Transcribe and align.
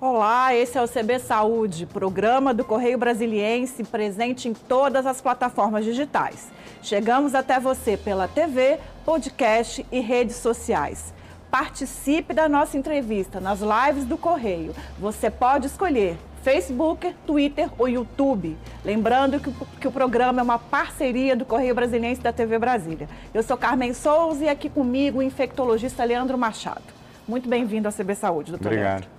Olá, 0.00 0.54
esse 0.54 0.78
é 0.78 0.82
o 0.82 0.86
CB 0.86 1.18
Saúde, 1.18 1.84
programa 1.84 2.54
do 2.54 2.64
Correio 2.64 2.96
Brasiliense, 2.96 3.82
presente 3.82 4.48
em 4.48 4.54
todas 4.54 5.04
as 5.06 5.20
plataformas 5.20 5.84
digitais. 5.84 6.52
Chegamos 6.80 7.34
até 7.34 7.58
você 7.58 7.96
pela 7.96 8.28
TV, 8.28 8.78
podcast 9.04 9.84
e 9.90 9.98
redes 9.98 10.36
sociais. 10.36 11.12
Participe 11.50 12.32
da 12.32 12.48
nossa 12.48 12.78
entrevista 12.78 13.40
nas 13.40 13.58
lives 13.58 14.04
do 14.04 14.16
Correio. 14.16 14.72
Você 15.00 15.32
pode 15.32 15.66
escolher 15.66 16.16
Facebook, 16.44 17.12
Twitter 17.26 17.68
ou 17.76 17.88
YouTube. 17.88 18.56
Lembrando 18.84 19.40
que, 19.40 19.50
que, 19.80 19.88
o 19.88 19.92
programa 19.92 20.38
é 20.38 20.44
uma 20.44 20.60
parceria 20.60 21.34
do 21.34 21.44
Correio 21.44 21.74
Brasiliense 21.74 22.20
da 22.20 22.32
TV 22.32 22.56
Brasília. 22.56 23.08
Eu 23.34 23.42
sou 23.42 23.56
Carmen 23.56 23.92
Souza 23.92 24.44
e 24.44 24.48
aqui 24.48 24.70
comigo 24.70 25.18
o 25.18 25.22
infectologista 25.24 26.04
Leandro 26.04 26.38
Machado. 26.38 26.84
Muito 27.26 27.48
bem-vindo 27.48 27.88
ao 27.88 27.92
CB 27.92 28.14
Saúde, 28.14 28.52
doutor 28.52 28.68
Obrigado. 28.68 29.00
Leandro. 29.00 29.17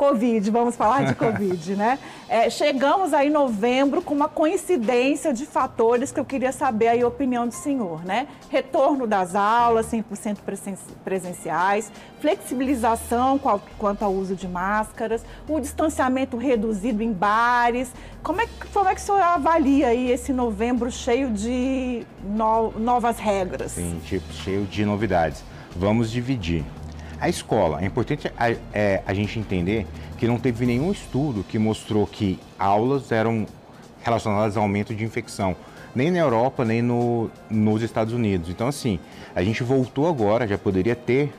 Covid, 0.00 0.50
vamos 0.50 0.76
falar 0.76 1.04
de 1.04 1.14
Covid, 1.14 1.76
né? 1.76 1.98
É, 2.32 2.48
chegamos 2.48 3.12
aí 3.12 3.26
em 3.26 3.30
novembro 3.30 4.00
com 4.00 4.14
uma 4.14 4.28
coincidência 4.28 5.34
de 5.34 5.44
fatores 5.44 6.12
que 6.12 6.20
eu 6.20 6.24
queria 6.24 6.52
saber 6.52 6.86
aí 6.86 7.02
a 7.02 7.08
opinião 7.08 7.44
do 7.44 7.52
senhor, 7.52 8.04
né? 8.04 8.28
Retorno 8.48 9.04
das 9.04 9.34
aulas 9.34 9.90
100% 9.90 10.36
presenciais, 11.04 11.90
flexibilização 12.20 13.36
quanto 13.76 14.04
ao 14.04 14.12
uso 14.12 14.36
de 14.36 14.46
máscaras, 14.46 15.24
o 15.48 15.58
distanciamento 15.58 16.36
reduzido 16.36 17.02
em 17.02 17.12
bares. 17.12 17.90
Como 18.22 18.40
é, 18.40 18.46
como 18.72 18.88
é 18.88 18.94
que 18.94 19.00
o 19.00 19.04
senhor 19.04 19.20
avalia 19.20 19.88
aí 19.88 20.12
esse 20.12 20.32
novembro 20.32 20.88
cheio 20.88 21.32
de 21.32 22.06
no, 22.22 22.70
novas 22.78 23.18
regras? 23.18 23.72
Sim, 23.72 24.00
tipo, 24.04 24.32
cheio 24.32 24.66
de 24.66 24.84
novidades. 24.84 25.42
Vamos 25.74 26.12
dividir. 26.12 26.64
A 27.20 27.28
escola, 27.28 27.82
é 27.82 27.84
importante 27.84 28.32
a, 28.38 28.50
é, 28.72 29.02
a 29.06 29.12
gente 29.12 29.38
entender 29.38 29.86
que 30.16 30.26
não 30.26 30.38
teve 30.38 30.64
nenhum 30.64 30.90
estudo 30.90 31.44
que 31.44 31.58
mostrou 31.58 32.06
que 32.06 32.38
aulas 32.58 33.12
eram 33.12 33.46
relacionadas 34.02 34.56
ao 34.56 34.62
aumento 34.62 34.94
de 34.94 35.04
infecção, 35.04 35.54
nem 35.94 36.10
na 36.10 36.18
Europa, 36.18 36.64
nem 36.64 36.80
no, 36.80 37.30
nos 37.50 37.82
Estados 37.82 38.14
Unidos. 38.14 38.48
Então, 38.48 38.66
assim, 38.66 38.98
a 39.34 39.42
gente 39.42 39.62
voltou 39.62 40.08
agora, 40.08 40.48
já 40.48 40.56
poderia 40.56 40.96
ter, 40.96 41.30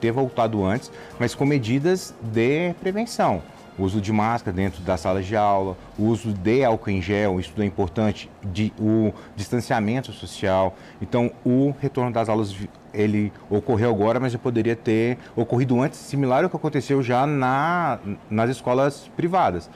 ter 0.00 0.10
voltado 0.10 0.64
antes, 0.64 0.90
mas 1.18 1.32
com 1.32 1.44
medidas 1.44 2.12
de 2.20 2.74
prevenção 2.80 3.40
uso 3.82 4.00
de 4.00 4.12
máscara 4.12 4.54
dentro 4.54 4.82
das 4.82 5.00
salas 5.00 5.26
de 5.26 5.36
aula, 5.36 5.76
o 5.98 6.04
uso 6.04 6.32
de 6.32 6.64
álcool 6.64 6.90
em 6.90 7.00
gel, 7.00 7.40
isso 7.40 7.52
é 7.58 7.64
importante, 7.64 8.30
de, 8.42 8.72
o 8.78 9.12
distanciamento 9.36 10.12
social. 10.12 10.76
Então, 11.00 11.30
o 11.44 11.74
retorno 11.80 12.12
das 12.12 12.28
aulas 12.28 12.54
ele 12.92 13.32
ocorreu 13.48 13.90
agora, 13.90 14.18
mas 14.18 14.32
já 14.32 14.38
poderia 14.38 14.74
ter 14.74 15.18
ocorrido 15.36 15.80
antes, 15.80 15.98
similar 15.98 16.44
ao 16.44 16.50
que 16.50 16.56
aconteceu 16.56 17.02
já 17.02 17.26
na, 17.26 17.98
nas 18.28 18.50
escolas 18.50 19.10
privadas. 19.16 19.70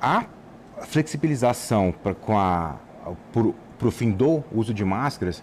A 0.00 0.24
flexibilização 0.82 1.94
com 2.20 2.38
a 2.38 2.76
para 3.78 3.88
o 3.88 3.90
fim 3.90 4.10
do 4.10 4.42
uso 4.52 4.72
de 4.72 4.84
máscaras 4.84 5.42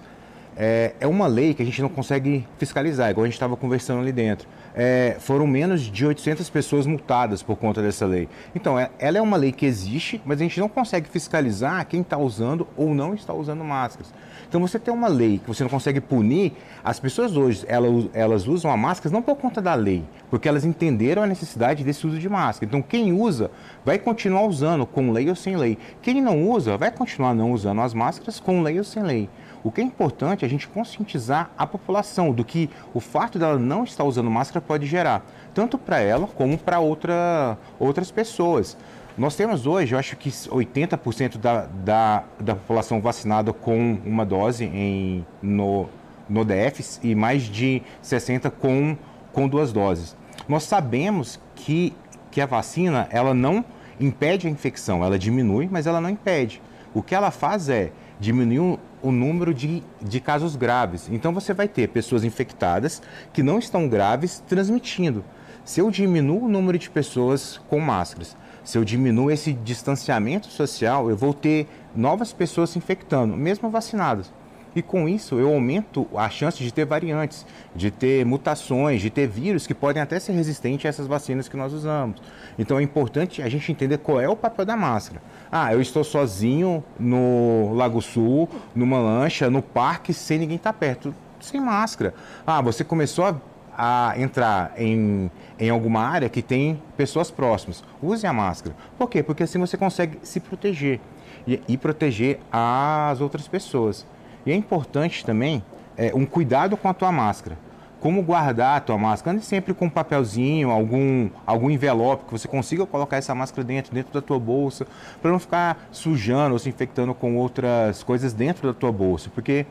é, 0.56 0.94
é 1.00 1.08
uma 1.08 1.28
lei 1.28 1.54
que 1.54 1.62
a 1.62 1.66
gente 1.66 1.82
não 1.82 1.90
consegue 1.90 2.48
fiscalizar, 2.58 3.12
igual 3.12 3.24
a 3.24 3.28
gente 3.28 3.36
estava 3.36 3.56
conversando 3.56 4.02
ali 4.02 4.12
dentro 4.12 4.48
é, 4.76 5.18
foram 5.20 5.46
menos 5.46 5.82
de 5.82 6.06
800 6.06 6.50
pessoas 6.50 6.86
multadas 6.86 7.44
por 7.44 7.58
conta 7.58 7.82
dessa 7.82 8.06
lei. 8.06 8.28
Então, 8.56 8.80
é, 8.80 8.90
ela 9.00 9.18
é 9.18 9.22
uma 9.22 9.38
lei 9.38 9.52
que 9.52 9.66
existe, 9.66 10.22
mas 10.26 10.40
a 10.40 10.44
gente 10.44 10.60
não 10.60 10.70
consegue 10.70 11.10
fiscalizar 11.10 11.86
quem 11.88 12.02
está 12.02 12.18
usando 12.18 12.68
ou 12.76 12.94
não 12.94 13.14
está 13.14 13.34
usando 13.34 13.64
máscaras. 13.64 14.14
Então, 14.48 14.60
você 14.60 14.78
tem 14.78 14.94
uma 14.94 15.08
lei 15.08 15.40
que 15.40 15.48
você 15.48 15.64
não 15.64 15.70
consegue 15.70 16.02
punir, 16.02 16.54
as 16.84 17.00
pessoas 17.00 17.38
hoje, 17.38 17.64
elas, 17.68 18.10
elas 18.14 18.48
usam 18.48 18.72
a 18.72 18.78
máscara 18.78 19.14
não 19.14 19.22
por 19.22 19.38
conta 19.38 19.62
da 19.62 19.74
lei, 19.74 20.04
porque 20.30 20.48
elas 20.48 20.66
entenderam 20.66 21.24
a 21.24 21.28
necessidade 21.28 21.84
desse 21.84 22.06
uso 22.06 22.20
de 22.20 22.28
máscara. 22.28 22.66
Então, 22.66 22.82
quem 22.82 23.14
usa 23.14 23.52
vai 23.86 23.98
continuar 23.98 24.44
usando 24.44 24.86
com 24.86 25.12
lei 25.12 25.30
ou 25.30 25.36
sem 25.36 25.56
lei. 25.56 25.78
Quem 26.02 26.22
não 26.22 26.50
usa 26.50 26.78
vai 26.78 26.92
continuar 26.92 27.34
não 27.34 27.52
usando 27.52 27.82
as 27.82 27.94
máscaras 27.94 28.40
com 28.40 28.62
lei 28.62 28.78
ou 28.78 28.84
sem 28.84 29.04
lei. 29.04 29.30
O 29.64 29.72
que 29.72 29.82
é 29.82 29.84
importante 29.84 30.44
é 30.44 30.48
a 30.48 30.50
gente 30.50 30.68
conscientizar 30.68 31.52
a 31.58 31.68
população 31.68 32.34
do 32.34 32.44
que 32.44 32.70
o 32.94 33.00
fato 33.00 33.38
dela 33.38 33.60
não 33.60 33.84
estar 33.84 34.04
usando 34.04 34.30
máscara 34.30 34.60
pode 34.62 34.86
gerar, 34.86 35.26
tanto 35.54 35.78
para 35.78 36.00
ela 36.00 36.28
como 36.28 36.58
para 36.58 36.80
outra, 36.80 37.58
outras 37.80 38.12
pessoas. 38.12 38.78
Nós 39.18 39.36
temos 39.36 39.68
hoje, 39.68 39.94
eu 39.94 40.00
acho 40.00 40.16
que 40.16 40.30
80% 40.30 41.38
da, 41.38 41.66
da, 41.66 42.24
da 42.40 42.56
população 42.56 43.02
vacinada 43.02 43.52
com 43.52 44.00
uma 44.06 44.26
dose 44.26 44.66
em, 44.66 45.26
no, 45.42 45.90
no 46.30 46.46
DF 46.46 47.00
e 47.04 47.14
mais 47.14 47.44
de 47.44 47.82
60% 48.04 48.52
com, 48.52 48.98
com 49.34 49.48
duas 49.48 49.74
doses. 49.74 50.16
Nós 50.48 50.64
sabemos 50.64 51.40
que, 51.56 51.94
que 52.32 52.40
a 52.40 52.46
vacina 52.46 53.08
ela 53.12 53.34
não 53.34 53.66
impede 54.00 54.48
a 54.48 54.50
infecção, 54.50 55.04
ela 55.04 55.20
diminui, 55.20 55.68
mas 55.70 55.88
ela 55.88 56.00
não 56.00 56.10
impede. 56.10 56.62
O 56.94 57.04
que 57.04 57.14
ela 57.14 57.32
faz 57.32 57.70
é 57.70 57.92
diminuir 58.20 58.80
o 59.02 59.12
número 59.12 59.54
de, 59.54 59.84
de 60.02 60.20
casos 60.20 60.56
graves. 60.56 61.10
Então 61.12 61.34
você 61.34 61.54
vai 61.54 61.68
ter 61.68 61.90
pessoas 61.90 62.24
infectadas 62.24 63.02
que 63.34 63.44
não 63.44 63.60
estão 63.60 63.88
graves 63.88 64.44
transmitindo. 64.48 65.24
Se 65.64 65.80
eu 65.80 65.92
diminuo 65.92 66.46
o 66.46 66.50
número 66.50 66.78
de 66.78 66.90
pessoas 66.90 67.60
com 67.70 67.80
máscaras, 67.80 68.36
se 68.64 68.78
eu 68.78 68.84
diminuo 68.84 69.32
esse 69.32 69.54
distanciamento 69.54 70.48
social, 70.48 71.10
eu 71.10 71.18
vou 71.18 71.34
ter 71.34 71.68
novas 71.96 72.32
pessoas 72.32 72.70
se 72.72 72.78
infectando, 72.78 73.36
mesmo 73.36 73.70
vacinadas. 73.70 74.32
E 74.76 74.82
com 74.82 75.08
isso 75.08 75.40
eu 75.40 75.54
aumento 75.54 76.08
a 76.16 76.30
chance 76.30 76.64
de 76.64 76.74
ter 76.74 76.86
variantes, 76.86 77.46
de 77.76 77.92
ter 77.92 78.26
mutações, 78.26 79.02
de 79.02 79.10
ter 79.10 79.28
vírus 79.28 79.68
que 79.68 79.74
podem 79.74 80.02
até 80.02 80.20
ser 80.20 80.32
resistentes 80.32 80.86
a 80.86 80.90
essas 80.90 81.08
vacinas 81.08 81.48
que 81.48 81.58
nós 81.58 81.74
usamos. 81.74 82.22
Então 82.58 82.80
é 82.80 82.84
importante 82.84 83.42
a 83.42 83.50
gente 83.50 83.72
entender 83.72 83.98
qual 83.98 84.22
é 84.22 84.30
o 84.30 84.36
papel 84.36 84.66
da 84.66 84.78
máscara. 84.78 85.22
Ah, 85.52 85.74
eu 85.74 85.82
estou 85.82 86.04
sozinho 86.04 86.84
no 87.00 87.74
Lago 87.74 88.02
Sul, 88.02 88.48
numa 88.74 89.00
lancha, 89.00 89.50
no 89.50 89.62
parque, 89.62 90.14
sem 90.14 90.40
ninguém 90.40 90.56
estar 90.56 90.74
perto, 90.74 91.14
sem 91.40 91.60
máscara. 91.60 92.14
Ah, 92.48 92.62
você 92.62 92.84
começou 92.84 93.26
a 93.26 93.36
a 93.84 94.14
entrar 94.18 94.74
em, 94.78 95.32
em 95.58 95.70
alguma 95.70 96.02
área 96.02 96.30
que 96.30 96.42
tem 96.42 96.82
pessoas 96.98 97.32
próximas, 97.32 97.84
use 98.02 98.28
a 98.28 98.34
máscara. 98.34 98.76
Por 98.98 99.10
quê? 99.10 99.24
Porque 99.24 99.44
assim 99.44 99.58
você 99.58 99.78
consegue 99.78 100.20
se 100.24 100.40
proteger 100.40 101.00
e, 101.48 101.62
e 101.68 101.78
proteger 101.78 102.40
as 102.52 103.22
outras 103.22 103.48
pessoas. 103.48 104.06
E 104.46 104.52
é 104.52 104.56
importante 104.56 105.26
também 105.26 105.64
é, 105.98 106.12
um 106.16 106.26
cuidado 106.26 106.76
com 106.76 106.88
a 106.88 106.94
tua 106.94 107.12
máscara. 107.12 107.58
Como 108.00 108.24
guardar 108.24 108.78
a 108.78 108.80
tua 108.80 108.98
máscara? 108.98 109.36
Ande 109.38 109.46
sempre 109.46 109.76
com 109.76 109.86
um 109.86 109.90
papelzinho, 109.90 110.72
algum, 110.72 111.30
algum 111.46 111.70
envelope 111.70 112.26
que 112.26 112.32
você 112.32 112.48
consiga 112.48 112.84
colocar 112.86 113.18
essa 113.18 113.36
máscara 113.36 113.64
dentro, 113.64 113.94
dentro 113.94 114.12
da 114.12 114.22
tua 114.22 114.40
bolsa, 114.40 114.88
para 115.22 115.30
não 115.30 115.38
ficar 115.38 115.88
sujando 115.92 116.54
ou 116.54 116.60
se 116.60 116.68
infectando 116.68 117.14
com 117.14 117.38
outras 117.38 118.02
coisas 118.02 118.34
dentro 118.34 118.68
da 118.68 118.74
tua 118.74 118.92
bolsa. 118.92 119.30
Porque 119.30 119.68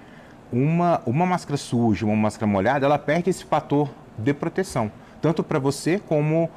uma, 0.52 1.02
uma 1.04 1.26
máscara 1.26 1.56
suja, 1.56 2.06
uma 2.06 2.14
máscara 2.14 2.46
molhada, 2.46 2.86
ela 2.86 2.98
perde 2.98 3.30
esse 3.30 3.44
fator 3.44 3.90
de 4.16 4.32
proteção, 4.32 4.92
tanto 5.20 5.42
para 5.42 5.58
você 5.58 5.98
como 5.98 6.48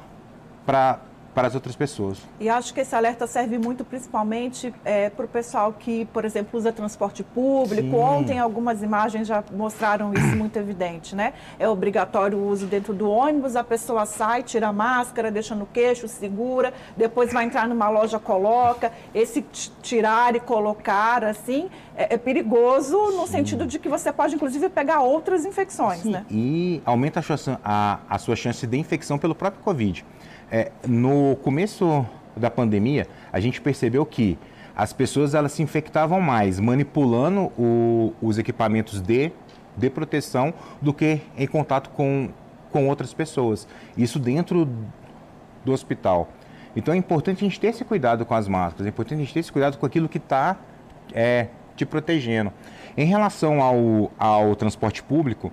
para 0.64 1.00
para 1.34 1.48
as 1.48 1.54
outras 1.54 1.74
pessoas. 1.74 2.18
E 2.38 2.48
acho 2.48 2.72
que 2.72 2.80
esse 2.80 2.94
alerta 2.94 3.26
serve 3.26 3.58
muito 3.58 3.84
principalmente 3.84 4.72
é, 4.84 5.10
para 5.10 5.24
o 5.24 5.28
pessoal 5.28 5.72
que, 5.72 6.04
por 6.06 6.24
exemplo, 6.24 6.58
usa 6.58 6.72
transporte 6.72 7.24
público. 7.24 7.90
Sim. 7.90 7.96
Ontem 7.96 8.38
algumas 8.38 8.82
imagens 8.82 9.26
já 9.26 9.42
mostraram 9.52 10.12
isso 10.14 10.36
muito 10.36 10.56
evidente, 10.58 11.16
né? 11.16 11.32
É 11.58 11.68
obrigatório 11.68 12.38
o 12.38 12.48
uso 12.48 12.66
dentro 12.66 12.94
do 12.94 13.10
ônibus, 13.10 13.56
a 13.56 13.64
pessoa 13.64 14.06
sai, 14.06 14.42
tira 14.42 14.68
a 14.68 14.72
máscara, 14.72 15.30
deixa 15.30 15.54
no 15.54 15.66
queixo, 15.66 16.06
segura, 16.06 16.72
depois 16.96 17.32
vai 17.32 17.44
entrar 17.44 17.66
numa 17.66 17.88
loja, 17.88 18.18
coloca. 18.18 18.92
Esse 19.12 19.44
tirar 19.82 20.36
e 20.36 20.40
colocar, 20.40 21.24
assim, 21.24 21.68
é, 21.96 22.14
é 22.14 22.16
perigoso 22.18 22.96
no 23.12 23.26
Sim. 23.26 23.32
sentido 23.32 23.66
de 23.66 23.78
que 23.78 23.88
você 23.88 24.12
pode, 24.12 24.36
inclusive, 24.36 24.68
pegar 24.68 25.00
outras 25.00 25.44
infecções, 25.44 26.00
Sim. 26.00 26.12
né? 26.12 26.24
E 26.30 26.80
aumenta 26.84 27.20
a 27.20 27.22
sua, 27.22 27.60
a, 27.64 27.98
a 28.08 28.18
sua 28.18 28.36
chance 28.36 28.64
de 28.66 28.78
infecção 28.78 29.18
pelo 29.18 29.34
próprio 29.34 29.62
Covid. 29.64 30.04
É, 30.50 30.70
no 30.86 31.36
começo 31.36 32.06
da 32.36 32.50
pandemia, 32.50 33.06
a 33.32 33.40
gente 33.40 33.60
percebeu 33.60 34.04
que 34.04 34.38
as 34.76 34.92
pessoas 34.92 35.34
elas 35.34 35.52
se 35.52 35.62
infectavam 35.62 36.20
mais 36.20 36.58
manipulando 36.58 37.52
o, 37.58 38.12
os 38.20 38.38
equipamentos 38.38 39.00
de, 39.00 39.30
de 39.76 39.90
proteção 39.90 40.52
do 40.82 40.92
que 40.92 41.20
em 41.36 41.46
contato 41.46 41.90
com, 41.90 42.30
com 42.72 42.88
outras 42.88 43.14
pessoas. 43.14 43.68
Isso 43.96 44.18
dentro 44.18 44.68
do 45.64 45.72
hospital. 45.72 46.28
Então 46.76 46.92
é 46.92 46.96
importante 46.96 47.44
a 47.44 47.48
gente 47.48 47.60
ter 47.60 47.68
esse 47.68 47.84
cuidado 47.84 48.26
com 48.26 48.34
as 48.34 48.48
máscaras, 48.48 48.86
é 48.86 48.88
importante 48.88 49.18
a 49.18 49.24
gente 49.24 49.32
ter 49.32 49.40
esse 49.40 49.52
cuidado 49.52 49.78
com 49.78 49.86
aquilo 49.86 50.08
que 50.08 50.18
está 50.18 50.56
é, 51.12 51.48
te 51.76 51.86
protegendo. 51.86 52.52
Em 52.96 53.06
relação 53.06 53.62
ao, 53.62 54.10
ao 54.18 54.56
transporte 54.56 55.02
público, 55.02 55.52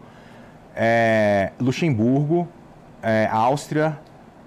é, 0.75 1.51
Luxemburgo, 1.59 2.47
é, 3.03 3.27
Áustria, 3.31 3.99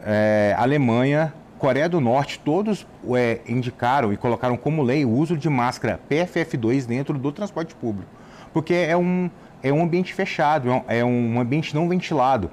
é, 0.05 0.55
Alemanha, 0.59 1.33
Coreia 1.59 1.89
do 1.89 2.01
Norte, 2.01 2.39
todos 2.45 2.87
é, 3.17 3.41
indicaram 3.49 4.13
e 4.13 4.17
colocaram 4.17 4.57
como 4.57 4.83
lei 4.83 5.05
o 5.05 5.11
uso 5.11 5.37
de 5.37 5.49
máscara 5.49 5.99
PFF2 6.11 6.87
dentro 6.87 7.19
do 7.19 7.33
transporte 7.33 7.75
público, 7.75 8.11
porque 8.53 8.75
é 8.75 8.97
um, 8.97 9.31
é 9.63 9.73
um 9.73 9.83
ambiente 9.83 10.13
fechado, 10.13 10.69
é 10.69 10.73
um, 10.73 10.83
é 10.89 11.05
um 11.05 11.41
ambiente 11.41 11.75
não 11.75 11.89
ventilado. 11.89 12.51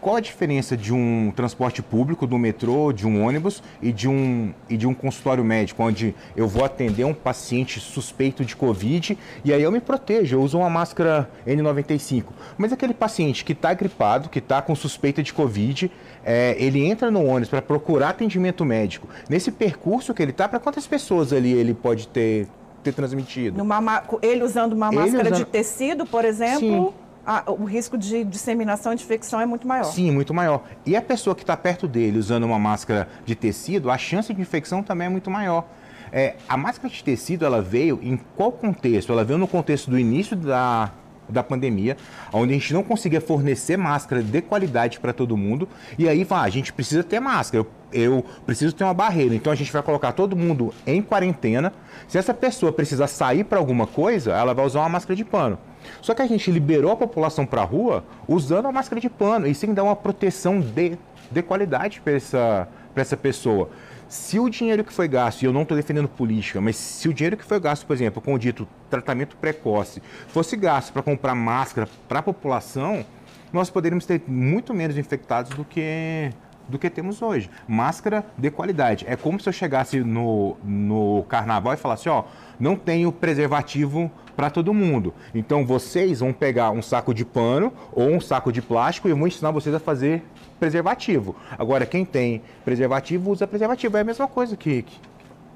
Qual 0.00 0.16
a 0.16 0.20
diferença 0.20 0.76
de 0.76 0.92
um 0.92 1.32
transporte 1.34 1.82
público, 1.82 2.26
do 2.26 2.38
metrô, 2.38 2.92
de 2.92 3.06
um 3.06 3.24
ônibus 3.24 3.62
e 3.82 3.92
de 3.92 4.08
um, 4.08 4.52
e 4.68 4.76
de 4.76 4.86
um 4.86 4.94
consultório 4.94 5.44
médico, 5.44 5.82
onde 5.82 6.14
eu 6.34 6.48
vou 6.48 6.64
atender 6.64 7.04
um 7.04 7.14
paciente 7.14 7.78
suspeito 7.78 8.44
de 8.44 8.56
Covid 8.56 9.18
e 9.44 9.52
aí 9.52 9.62
eu 9.62 9.70
me 9.70 9.80
protejo, 9.80 10.36
eu 10.36 10.42
uso 10.42 10.58
uma 10.58 10.70
máscara 10.70 11.30
N95. 11.46 12.24
Mas 12.56 12.72
aquele 12.72 12.94
paciente 12.94 13.44
que 13.44 13.52
está 13.52 13.74
gripado, 13.74 14.28
que 14.28 14.38
está 14.38 14.62
com 14.62 14.74
suspeita 14.74 15.22
de 15.22 15.32
Covid, 15.32 15.90
é, 16.24 16.56
ele 16.58 16.84
entra 16.84 17.10
no 17.10 17.24
ônibus 17.24 17.48
para 17.48 17.62
procurar 17.62 18.10
atendimento 18.10 18.64
médico. 18.64 19.08
Nesse 19.28 19.50
percurso 19.50 20.14
que 20.14 20.22
ele 20.22 20.30
está, 20.30 20.48
para 20.48 20.58
quantas 20.58 20.86
pessoas 20.86 21.32
ali 21.32 21.52
ele 21.52 21.74
pode 21.74 22.08
ter, 22.08 22.48
ter 22.82 22.92
transmitido? 22.92 23.58
Numa, 23.58 24.02
ele 24.22 24.42
usando 24.42 24.72
uma 24.72 24.88
ele 24.88 24.96
máscara 24.96 25.28
usando... 25.28 25.38
de 25.38 25.44
tecido, 25.44 26.06
por 26.06 26.24
exemplo? 26.24 26.58
Sim 26.88 27.09
o 27.46 27.64
risco 27.64 27.96
de 27.96 28.24
disseminação 28.24 28.94
de 28.94 29.04
infecção 29.04 29.40
é 29.40 29.46
muito 29.46 29.66
maior. 29.66 29.84
Sim, 29.84 30.10
muito 30.10 30.32
maior. 30.34 30.64
E 30.84 30.96
a 30.96 31.02
pessoa 31.02 31.34
que 31.34 31.42
está 31.42 31.56
perto 31.56 31.86
dele 31.86 32.18
usando 32.18 32.44
uma 32.44 32.58
máscara 32.58 33.08
de 33.24 33.34
tecido, 33.34 33.90
a 33.90 33.98
chance 33.98 34.32
de 34.32 34.40
infecção 34.40 34.82
também 34.82 35.06
é 35.06 35.10
muito 35.10 35.30
maior. 35.30 35.66
É, 36.12 36.34
a 36.48 36.56
máscara 36.56 36.92
de 36.92 37.04
tecido, 37.04 37.44
ela 37.44 37.62
veio 37.62 38.00
em 38.02 38.18
qual 38.36 38.50
contexto? 38.50 39.12
Ela 39.12 39.24
veio 39.24 39.38
no 39.38 39.46
contexto 39.46 39.90
do 39.90 39.98
início 39.98 40.36
da, 40.36 40.90
da 41.28 41.42
pandemia, 41.42 41.96
onde 42.32 42.52
a 42.52 42.54
gente 42.58 42.74
não 42.74 42.82
conseguia 42.82 43.20
fornecer 43.20 43.76
máscara 43.76 44.22
de 44.22 44.42
qualidade 44.42 44.98
para 44.98 45.12
todo 45.12 45.36
mundo. 45.36 45.68
E 45.98 46.08
aí, 46.08 46.26
ah, 46.28 46.42
a 46.42 46.50
gente 46.50 46.72
precisa 46.72 47.04
ter 47.04 47.20
máscara, 47.20 47.64
eu, 47.92 48.02
eu, 48.02 48.24
preciso 48.44 48.74
ter 48.74 48.82
uma 48.82 48.94
barreira. 48.94 49.34
Então 49.34 49.52
a 49.52 49.56
gente 49.56 49.72
vai 49.72 49.82
colocar 49.82 50.12
todo 50.12 50.34
mundo 50.34 50.74
em 50.86 51.00
quarentena. 51.00 51.72
Se 52.08 52.18
essa 52.18 52.34
pessoa 52.34 52.72
precisar 52.72 53.06
sair 53.06 53.44
para 53.44 53.58
alguma 53.58 53.86
coisa, 53.86 54.32
ela 54.32 54.52
vai 54.52 54.66
usar 54.66 54.80
uma 54.80 54.88
máscara 54.88 55.14
de 55.14 55.24
pano. 55.24 55.58
Só 56.00 56.14
que 56.14 56.22
a 56.22 56.26
gente 56.26 56.50
liberou 56.50 56.92
a 56.92 56.96
população 56.96 57.46
para 57.46 57.62
a 57.62 57.64
rua 57.64 58.04
usando 58.28 58.66
a 58.66 58.72
máscara 58.72 59.00
de 59.00 59.08
pano 59.08 59.46
e 59.46 59.54
sem 59.54 59.72
dar 59.74 59.84
uma 59.84 59.96
proteção 59.96 60.60
de, 60.60 60.98
de 61.30 61.42
qualidade 61.42 62.00
para 62.00 62.14
essa, 62.14 62.68
essa 62.94 63.16
pessoa. 63.16 63.70
Se 64.08 64.40
o 64.40 64.48
dinheiro 64.48 64.82
que 64.82 64.92
foi 64.92 65.06
gasto, 65.06 65.42
e 65.42 65.44
eu 65.44 65.52
não 65.52 65.62
estou 65.62 65.76
defendendo 65.76 66.08
política, 66.08 66.60
mas 66.60 66.74
se 66.76 67.08
o 67.08 67.14
dinheiro 67.14 67.36
que 67.36 67.44
foi 67.44 67.60
gasto, 67.60 67.86
por 67.86 67.94
exemplo, 67.94 68.20
com 68.20 68.34
o 68.34 68.38
dito 68.38 68.66
tratamento 68.88 69.36
precoce, 69.36 70.02
fosse 70.28 70.56
gasto 70.56 70.92
para 70.92 71.00
comprar 71.00 71.34
máscara 71.34 71.88
para 72.08 72.18
a 72.18 72.22
população, 72.22 73.06
nós 73.52 73.70
poderíamos 73.70 74.06
ter 74.06 74.20
muito 74.26 74.74
menos 74.74 74.98
infectados 74.98 75.52
do 75.52 75.64
que 75.64 76.32
do 76.70 76.78
que 76.78 76.88
temos 76.88 77.20
hoje. 77.20 77.50
Máscara 77.68 78.24
de 78.38 78.50
qualidade. 78.50 79.04
É 79.08 79.16
como 79.16 79.38
se 79.40 79.48
eu 79.48 79.52
chegasse 79.52 80.00
no, 80.00 80.56
no 80.64 81.24
carnaval 81.28 81.74
e 81.74 81.76
falasse, 81.76 82.08
ó, 82.08 82.24
não 82.58 82.76
tenho 82.76 83.12
preservativo 83.12 84.10
para 84.36 84.48
todo 84.48 84.72
mundo. 84.72 85.12
Então 85.34 85.66
vocês 85.66 86.20
vão 86.20 86.32
pegar 86.32 86.70
um 86.70 86.80
saco 86.80 87.12
de 87.12 87.24
pano 87.24 87.72
ou 87.92 88.08
um 88.08 88.20
saco 88.20 88.50
de 88.50 88.62
plástico 88.62 89.08
e 89.08 89.10
eu 89.10 89.16
vou 89.16 89.28
ensinar 89.28 89.50
vocês 89.50 89.74
a 89.74 89.80
fazer 89.80 90.22
preservativo. 90.58 91.36
Agora, 91.58 91.84
quem 91.84 92.04
tem 92.04 92.42
preservativo 92.64 93.30
usa 93.30 93.46
preservativo. 93.46 93.96
É 93.96 94.00
a 94.00 94.04
mesma 94.04 94.28
coisa 94.28 94.56
que, 94.56 94.84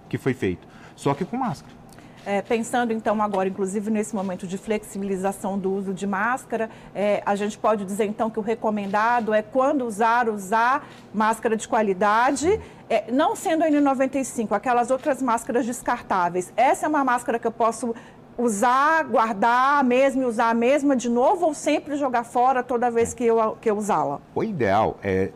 que 0.08 0.18
foi 0.18 0.34
feito, 0.34 0.66
só 0.96 1.14
que 1.14 1.24
com 1.24 1.36
máscara. 1.36 1.83
É, 2.26 2.40
pensando 2.40 2.92
então 2.92 3.20
agora, 3.22 3.48
inclusive 3.48 3.90
nesse 3.90 4.14
momento 4.14 4.46
de 4.46 4.56
flexibilização 4.56 5.58
do 5.58 5.72
uso 5.72 5.92
de 5.92 6.06
máscara, 6.06 6.70
é, 6.94 7.22
a 7.26 7.34
gente 7.34 7.58
pode 7.58 7.84
dizer 7.84 8.06
então 8.06 8.30
que 8.30 8.38
o 8.38 8.42
recomendado 8.42 9.34
é 9.34 9.42
quando 9.42 9.84
usar, 9.84 10.28
usar 10.28 10.88
máscara 11.12 11.56
de 11.56 11.68
qualidade, 11.68 12.60
é, 12.88 13.10
não 13.12 13.36
sendo 13.36 13.62
a 13.62 13.68
N95, 13.68 14.52
aquelas 14.52 14.90
outras 14.90 15.20
máscaras 15.20 15.66
descartáveis. 15.66 16.52
Essa 16.56 16.86
é 16.86 16.88
uma 16.88 17.04
máscara 17.04 17.38
que 17.38 17.46
eu 17.46 17.52
posso 17.52 17.94
usar, 18.38 19.04
guardar 19.04 19.80
a 19.80 19.82
mesma 19.82 20.22
e 20.22 20.26
usar 20.26 20.50
a 20.50 20.54
mesma 20.54 20.96
de 20.96 21.08
novo 21.08 21.46
ou 21.46 21.54
sempre 21.54 21.96
jogar 21.96 22.24
fora 22.24 22.62
toda 22.62 22.90
vez 22.90 23.14
que 23.14 23.24
eu, 23.24 23.56
que 23.60 23.70
eu 23.70 23.76
usá-la? 23.76 24.20
O 24.34 24.42
ideal 24.42 24.96
é 25.02 25.30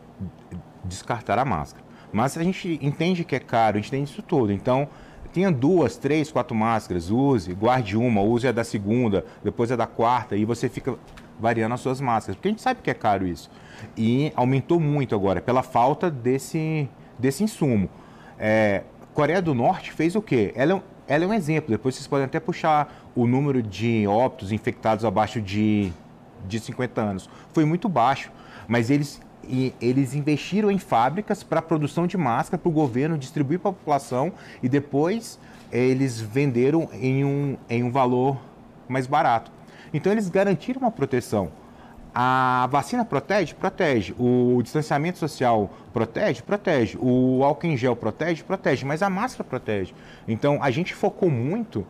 descartar 0.83 1.37
a 1.37 1.45
máscara. 1.45 1.85
Mas 2.11 2.35
a 2.37 2.43
gente 2.43 2.79
entende 2.81 3.23
que 3.23 3.35
é 3.35 3.39
caro, 3.39 3.77
a 3.77 3.79
gente 3.79 3.91
tem 3.91 4.03
isso 4.03 4.21
tudo. 4.21 4.51
Então, 4.51 4.87
tenha 5.33 5.51
duas, 5.51 5.97
três, 5.97 6.31
quatro 6.31 6.55
máscaras, 6.55 7.09
use, 7.09 7.53
guarde 7.53 7.97
uma, 7.97 8.21
use 8.21 8.47
a 8.47 8.51
da 8.51 8.63
segunda, 8.63 9.25
depois 9.43 9.71
a 9.71 9.75
da 9.75 9.87
quarta, 9.87 10.35
e 10.35 10.45
você 10.45 10.69
fica 10.69 10.95
variando 11.39 11.73
as 11.73 11.81
suas 11.81 12.01
máscaras. 12.01 12.35
Porque 12.35 12.49
a 12.49 12.51
gente 12.51 12.61
sabe 12.61 12.81
que 12.81 12.89
é 12.89 12.93
caro 12.93 13.25
isso. 13.25 13.49
E 13.95 14.31
aumentou 14.35 14.79
muito 14.79 15.15
agora, 15.15 15.41
pela 15.41 15.63
falta 15.63 16.09
desse, 16.09 16.89
desse 17.17 17.43
insumo. 17.43 17.89
É, 18.37 18.83
Coreia 19.13 19.41
do 19.41 19.53
Norte 19.53 19.91
fez 19.91 20.15
o 20.15 20.21
quê? 20.21 20.53
Ela 20.55 20.73
é 20.73 20.81
ela 21.09 21.23
é 21.23 21.27
um 21.27 21.33
exemplo. 21.33 21.71
Depois 21.71 21.95
vocês 21.95 22.07
podem 22.07 22.25
até 22.25 22.39
puxar 22.39 23.09
o 23.15 23.25
número 23.25 23.63
de 23.63 24.05
óbitos 24.07 24.51
infectados 24.51 25.03
abaixo 25.03 25.41
de, 25.41 25.91
de 26.47 26.59
50 26.59 27.01
anos. 27.01 27.29
Foi 27.51 27.65
muito 27.65 27.89
baixo, 27.89 28.31
mas 28.67 28.91
eles, 28.91 29.19
eles 29.81 30.13
investiram 30.13 30.69
em 30.69 30.77
fábricas 30.77 31.43
para 31.43 31.61
produção 31.61 32.05
de 32.05 32.17
máscara 32.17 32.57
para 32.57 32.69
o 32.69 32.71
governo 32.71 33.17
distribuir 33.17 33.59
para 33.59 33.71
a 33.71 33.73
população 33.73 34.31
e 34.61 34.69
depois 34.69 35.39
eles 35.71 36.19
venderam 36.19 36.89
em 36.93 37.25
um, 37.25 37.57
em 37.69 37.83
um 37.83 37.91
valor 37.91 38.37
mais 38.87 39.07
barato. 39.07 39.51
Então 39.93 40.11
eles 40.11 40.29
garantiram 40.29 40.81
uma 40.81 40.91
proteção. 40.91 41.51
A 42.13 42.67
vacina 42.71 43.05
protege? 43.05 43.53
Protege. 43.53 44.15
O 44.17 44.61
distanciamento 44.63 45.19
social 45.19 45.69
protege? 45.93 46.41
Protege. 46.41 46.97
O 46.99 47.43
álcool 47.43 47.67
em 47.67 47.77
gel 47.77 47.95
protege? 47.95 48.43
Protege. 48.43 48.83
Mas 48.83 49.03
a 49.03 49.09
máscara 49.09 49.43
protege. 49.43 49.93
Então, 50.27 50.61
a 50.61 50.71
gente 50.71 50.95
focou 50.95 51.29
muito 51.29 51.85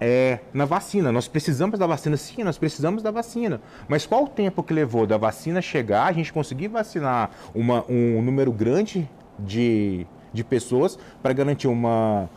é, 0.00 0.40
na 0.52 0.64
vacina. 0.64 1.12
Nós 1.12 1.28
precisamos 1.28 1.78
da 1.78 1.86
vacina? 1.86 2.16
Sim, 2.16 2.42
nós 2.42 2.58
precisamos 2.58 3.02
da 3.02 3.10
vacina. 3.10 3.60
Mas 3.88 4.06
qual 4.06 4.24
o 4.24 4.28
tempo 4.28 4.62
que 4.62 4.72
levou 4.72 5.06
da 5.06 5.16
vacina 5.16 5.60
chegar, 5.60 6.06
a 6.06 6.12
gente 6.12 6.32
conseguir 6.32 6.68
vacinar 6.68 7.30
uma, 7.54 7.84
um 7.88 8.22
número 8.22 8.52
grande 8.52 9.08
de, 9.38 10.06
de 10.32 10.42
pessoas 10.42 10.98
para 11.22 11.32
garantir 11.32 11.68
uma, 11.68 12.28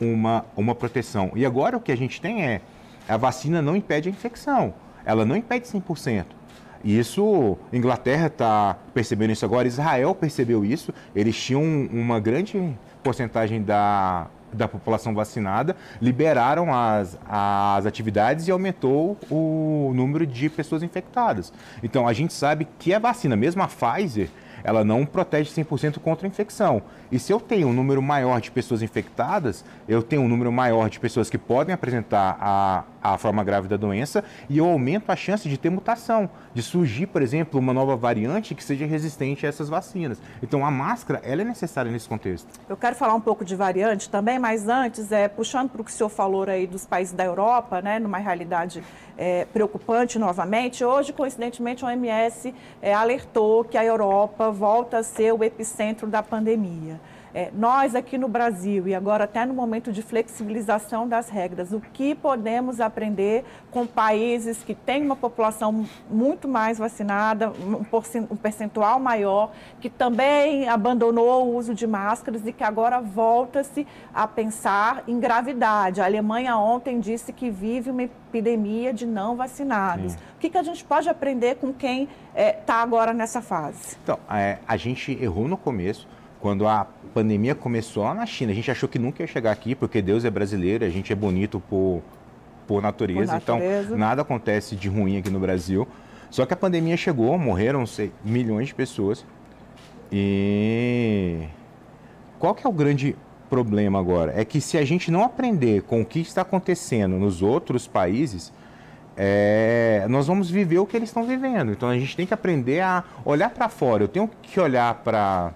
uma, 0.00 0.44
uma 0.56 0.74
proteção? 0.74 1.30
E 1.34 1.44
agora 1.44 1.76
o 1.76 1.80
que 1.80 1.92
a 1.92 1.96
gente 1.96 2.20
tem 2.20 2.44
é, 2.44 2.60
a 3.08 3.16
vacina 3.16 3.60
não 3.60 3.76
impede 3.76 4.08
a 4.08 4.12
infecção 4.12 4.72
ela 5.04 5.24
não 5.24 5.36
impede 5.36 5.66
100%. 5.66 6.24
E 6.82 6.98
isso, 6.98 7.58
Inglaterra 7.72 8.28
está 8.28 8.76
percebendo 8.94 9.32
isso 9.32 9.44
agora, 9.44 9.68
Israel 9.68 10.14
percebeu 10.14 10.64
isso, 10.64 10.94
eles 11.14 11.36
tinham 11.36 11.62
uma 11.62 12.18
grande 12.18 12.74
porcentagem 13.02 13.62
da, 13.62 14.28
da 14.52 14.68
população 14.68 15.14
vacinada, 15.14 15.76
liberaram 16.00 16.72
as, 16.74 17.18
as 17.28 17.86
atividades 17.86 18.48
e 18.48 18.50
aumentou 18.50 19.18
o 19.30 19.92
número 19.94 20.26
de 20.26 20.48
pessoas 20.48 20.82
infectadas. 20.82 21.52
Então, 21.82 22.06
a 22.06 22.12
gente 22.12 22.32
sabe 22.32 22.66
que 22.78 22.92
a 22.92 22.98
vacina, 22.98 23.36
mesmo 23.36 23.62
a 23.62 23.68
Pfizer, 23.68 24.28
ela 24.62 24.84
não 24.84 25.06
protege 25.06 25.50
100% 25.50 25.98
contra 25.98 26.26
a 26.26 26.28
infecção. 26.28 26.82
E 27.10 27.18
se 27.18 27.32
eu 27.32 27.40
tenho 27.40 27.68
um 27.68 27.72
número 27.72 28.02
maior 28.02 28.40
de 28.40 28.50
pessoas 28.50 28.82
infectadas, 28.82 29.64
eu 29.88 30.02
tenho 30.02 30.22
um 30.22 30.28
número 30.28 30.52
maior 30.52 30.88
de 30.88 31.00
pessoas 31.00 31.30
que 31.30 31.38
podem 31.38 31.74
apresentar 31.74 32.36
a, 32.40 32.84
a 33.02 33.16
forma 33.16 33.42
grave 33.42 33.68
da 33.68 33.76
doença 33.76 34.24
e 34.48 34.58
eu 34.58 34.66
aumento 34.66 35.10
a 35.10 35.16
chance 35.16 35.48
de 35.48 35.56
ter 35.56 35.70
mutação, 35.70 36.28
de 36.52 36.62
surgir, 36.62 37.06
por 37.06 37.22
exemplo, 37.22 37.58
uma 37.58 37.72
nova 37.72 37.96
variante 37.96 38.54
que 38.54 38.62
seja 38.62 38.86
resistente 38.86 39.46
a 39.46 39.48
essas 39.48 39.68
vacinas. 39.68 40.20
Então 40.42 40.64
a 40.64 40.70
máscara, 40.70 41.20
ela 41.24 41.42
é 41.42 41.44
necessária 41.44 41.90
nesse 41.90 42.08
contexto. 42.08 42.48
Eu 42.68 42.76
quero 42.76 42.96
falar 42.96 43.14
um 43.14 43.20
pouco 43.20 43.44
de 43.44 43.56
variante 43.56 44.08
também, 44.08 44.38
mas 44.38 44.68
antes, 44.68 45.10
é, 45.12 45.28
puxando 45.28 45.70
para 45.70 45.82
o 45.82 45.84
que 45.84 45.90
o 45.90 45.94
senhor 45.94 46.08
falou 46.08 46.44
aí 46.48 46.66
dos 46.66 46.86
países 46.86 47.12
da 47.12 47.24
Europa, 47.24 47.80
né, 47.80 47.98
numa 47.98 48.18
realidade 48.18 48.82
é, 49.16 49.44
preocupante 49.46 50.18
novamente, 50.18 50.84
hoje, 50.84 51.12
coincidentemente, 51.12 51.84
a 51.84 51.88
OMS 51.88 52.54
é, 52.80 52.94
alertou 52.94 53.64
que 53.64 53.76
a 53.76 53.84
Europa 53.84 54.50
volta 54.50 54.98
a 54.98 55.02
ser 55.02 55.32
o 55.32 55.44
epicentro 55.44 56.06
da 56.06 56.22
pandemia. 56.22 57.00
É, 57.32 57.50
nós 57.54 57.94
aqui 57.94 58.18
no 58.18 58.28
Brasil, 58.28 58.88
e 58.88 58.94
agora 58.94 59.24
até 59.24 59.46
no 59.46 59.54
momento 59.54 59.92
de 59.92 60.02
flexibilização 60.02 61.08
das 61.08 61.28
regras, 61.28 61.72
o 61.72 61.80
que 61.80 62.14
podemos 62.14 62.80
aprender 62.80 63.44
com 63.70 63.86
países 63.86 64.62
que 64.64 64.74
têm 64.74 65.04
uma 65.04 65.14
população 65.14 65.86
muito 66.10 66.48
mais 66.48 66.78
vacinada, 66.78 67.52
um 68.30 68.36
percentual 68.36 68.98
maior, 68.98 69.52
que 69.80 69.88
também 69.88 70.68
abandonou 70.68 71.46
o 71.46 71.56
uso 71.56 71.74
de 71.74 71.86
máscaras 71.86 72.44
e 72.46 72.52
que 72.52 72.64
agora 72.64 73.00
volta-se 73.00 73.86
a 74.12 74.26
pensar 74.26 75.04
em 75.06 75.20
gravidade. 75.20 76.00
A 76.00 76.06
Alemanha 76.06 76.56
ontem 76.56 76.98
disse 76.98 77.32
que 77.32 77.48
vive 77.48 77.90
uma 77.90 78.02
epidemia 78.02 78.92
de 78.92 79.06
não 79.06 79.36
vacinados. 79.36 80.12
Sim. 80.12 80.18
O 80.36 80.40
que, 80.40 80.50
que 80.50 80.58
a 80.58 80.62
gente 80.62 80.84
pode 80.84 81.08
aprender 81.08 81.56
com 81.56 81.72
quem 81.72 82.04
está 82.04 82.10
é, 82.34 82.52
tá 82.52 82.74
agora 82.76 83.12
nessa 83.12 83.40
fase? 83.40 83.96
Então, 84.02 84.18
é, 84.30 84.58
a 84.66 84.76
gente 84.76 85.12
errou 85.22 85.46
no 85.46 85.56
começo 85.56 86.08
quando 86.40 86.66
a 86.66 86.86
pandemia 87.12 87.54
começou 87.54 88.04
lá 88.04 88.14
na 88.14 88.26
China, 88.26 88.52
a 88.52 88.54
gente 88.54 88.70
achou 88.70 88.88
que 88.88 88.98
nunca 88.98 89.22
ia 89.22 89.26
chegar 89.26 89.52
aqui, 89.52 89.74
porque 89.74 90.00
Deus 90.00 90.24
é 90.24 90.30
brasileiro, 90.30 90.84
a 90.84 90.88
gente 90.88 91.12
é 91.12 91.16
bonito 91.16 91.60
por, 91.68 92.02
por, 92.66 92.80
natureza, 92.82 93.38
por 93.38 93.52
natureza. 93.52 93.86
então 93.88 93.98
nada 93.98 94.22
acontece 94.22 94.74
de 94.74 94.88
ruim 94.88 95.18
aqui 95.18 95.30
no 95.30 95.38
Brasil. 95.38 95.86
Só 96.30 96.46
que 96.46 96.54
a 96.54 96.56
pandemia 96.56 96.96
chegou, 96.96 97.36
morreram 97.36 97.84
sei, 97.86 98.12
milhões 98.24 98.68
de 98.68 98.74
pessoas. 98.74 99.24
E 100.10 101.46
qual 102.38 102.54
que 102.54 102.66
é 102.66 102.70
o 102.70 102.72
grande 102.72 103.16
problema 103.50 103.98
agora? 103.98 104.32
É 104.34 104.44
que 104.44 104.60
se 104.60 104.78
a 104.78 104.84
gente 104.84 105.10
não 105.10 105.24
aprender 105.24 105.82
com 105.82 106.00
o 106.00 106.06
que 106.06 106.20
está 106.20 106.42
acontecendo 106.42 107.16
nos 107.18 107.42
outros 107.42 107.86
países, 107.86 108.52
é, 109.16 110.06
nós 110.08 110.26
vamos 110.28 110.48
viver 110.48 110.78
o 110.78 110.86
que 110.86 110.96
eles 110.96 111.10
estão 111.10 111.24
vivendo. 111.26 111.72
Então 111.72 111.88
a 111.88 111.98
gente 111.98 112.16
tem 112.16 112.26
que 112.26 112.32
aprender 112.32 112.80
a 112.80 113.04
olhar 113.24 113.50
para 113.50 113.68
fora. 113.68 114.04
Eu 114.04 114.08
tenho 114.08 114.30
que 114.40 114.58
olhar 114.58 114.94
para 115.02 115.52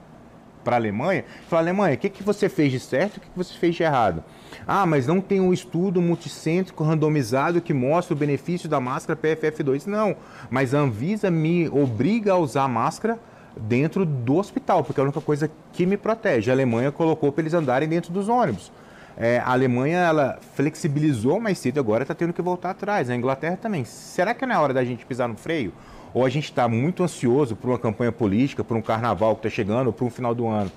para 0.64 0.76
a 0.76 0.78
Alemanha 0.78 1.24
falar: 1.48 1.62
Alemanha, 1.62 1.94
o 1.94 1.98
que, 1.98 2.08
que 2.08 2.22
você 2.22 2.48
fez 2.48 2.72
de 2.72 2.80
certo 2.80 3.16
e 3.16 3.18
o 3.18 3.20
que, 3.20 3.28
que 3.28 3.36
você 3.36 3.54
fez 3.54 3.76
de 3.76 3.82
errado? 3.82 4.24
Ah, 4.66 4.86
mas 4.86 5.06
não 5.06 5.20
tem 5.20 5.40
um 5.40 5.52
estudo 5.52 6.00
multicêntrico 6.00 6.82
randomizado 6.82 7.60
que 7.60 7.74
mostra 7.74 8.14
o 8.14 8.18
benefício 8.18 8.68
da 8.68 8.80
máscara 8.80 9.18
PFF2. 9.18 9.86
Não, 9.86 10.16
mas 10.50 10.74
a 10.74 10.78
Anvisa 10.78 11.30
me 11.30 11.68
obriga 11.68 12.32
a 12.32 12.38
usar 12.38 12.66
máscara 12.68 13.18
dentro 13.56 14.04
do 14.04 14.36
hospital, 14.36 14.82
porque 14.82 15.00
é 15.00 15.02
a 15.02 15.04
única 15.04 15.20
coisa 15.20 15.50
que 15.72 15.86
me 15.86 15.96
protege. 15.96 16.50
A 16.50 16.54
Alemanha 16.54 16.90
colocou 16.90 17.30
para 17.30 17.42
eles 17.42 17.54
andarem 17.54 17.88
dentro 17.88 18.12
dos 18.12 18.28
ônibus. 18.28 18.72
É, 19.16 19.38
a 19.38 19.52
Alemanha 19.52 19.98
ela 19.98 20.38
flexibilizou 20.54 21.38
mais 21.38 21.58
cedo, 21.58 21.78
agora 21.78 22.02
está 22.02 22.14
tendo 22.14 22.32
que 22.32 22.42
voltar 22.42 22.70
atrás. 22.70 23.08
A 23.08 23.14
Inglaterra 23.14 23.56
também. 23.56 23.84
Será 23.84 24.34
que 24.34 24.44
não 24.44 24.54
é 24.54 24.58
hora 24.58 24.74
da 24.74 24.84
gente 24.84 25.06
pisar 25.06 25.28
no 25.28 25.36
freio? 25.36 25.72
Ou 26.14 26.24
a 26.24 26.28
gente 26.28 26.44
está 26.44 26.68
muito 26.68 27.02
ansioso 27.02 27.56
por 27.56 27.68
uma 27.68 27.78
campanha 27.78 28.12
política, 28.12 28.62
por 28.62 28.76
um 28.76 28.82
carnaval 28.82 29.34
que 29.34 29.46
está 29.46 29.50
chegando, 29.50 29.92
por 29.92 30.04
um 30.04 30.10
final 30.10 30.34
do 30.34 30.46
ano? 30.46 30.70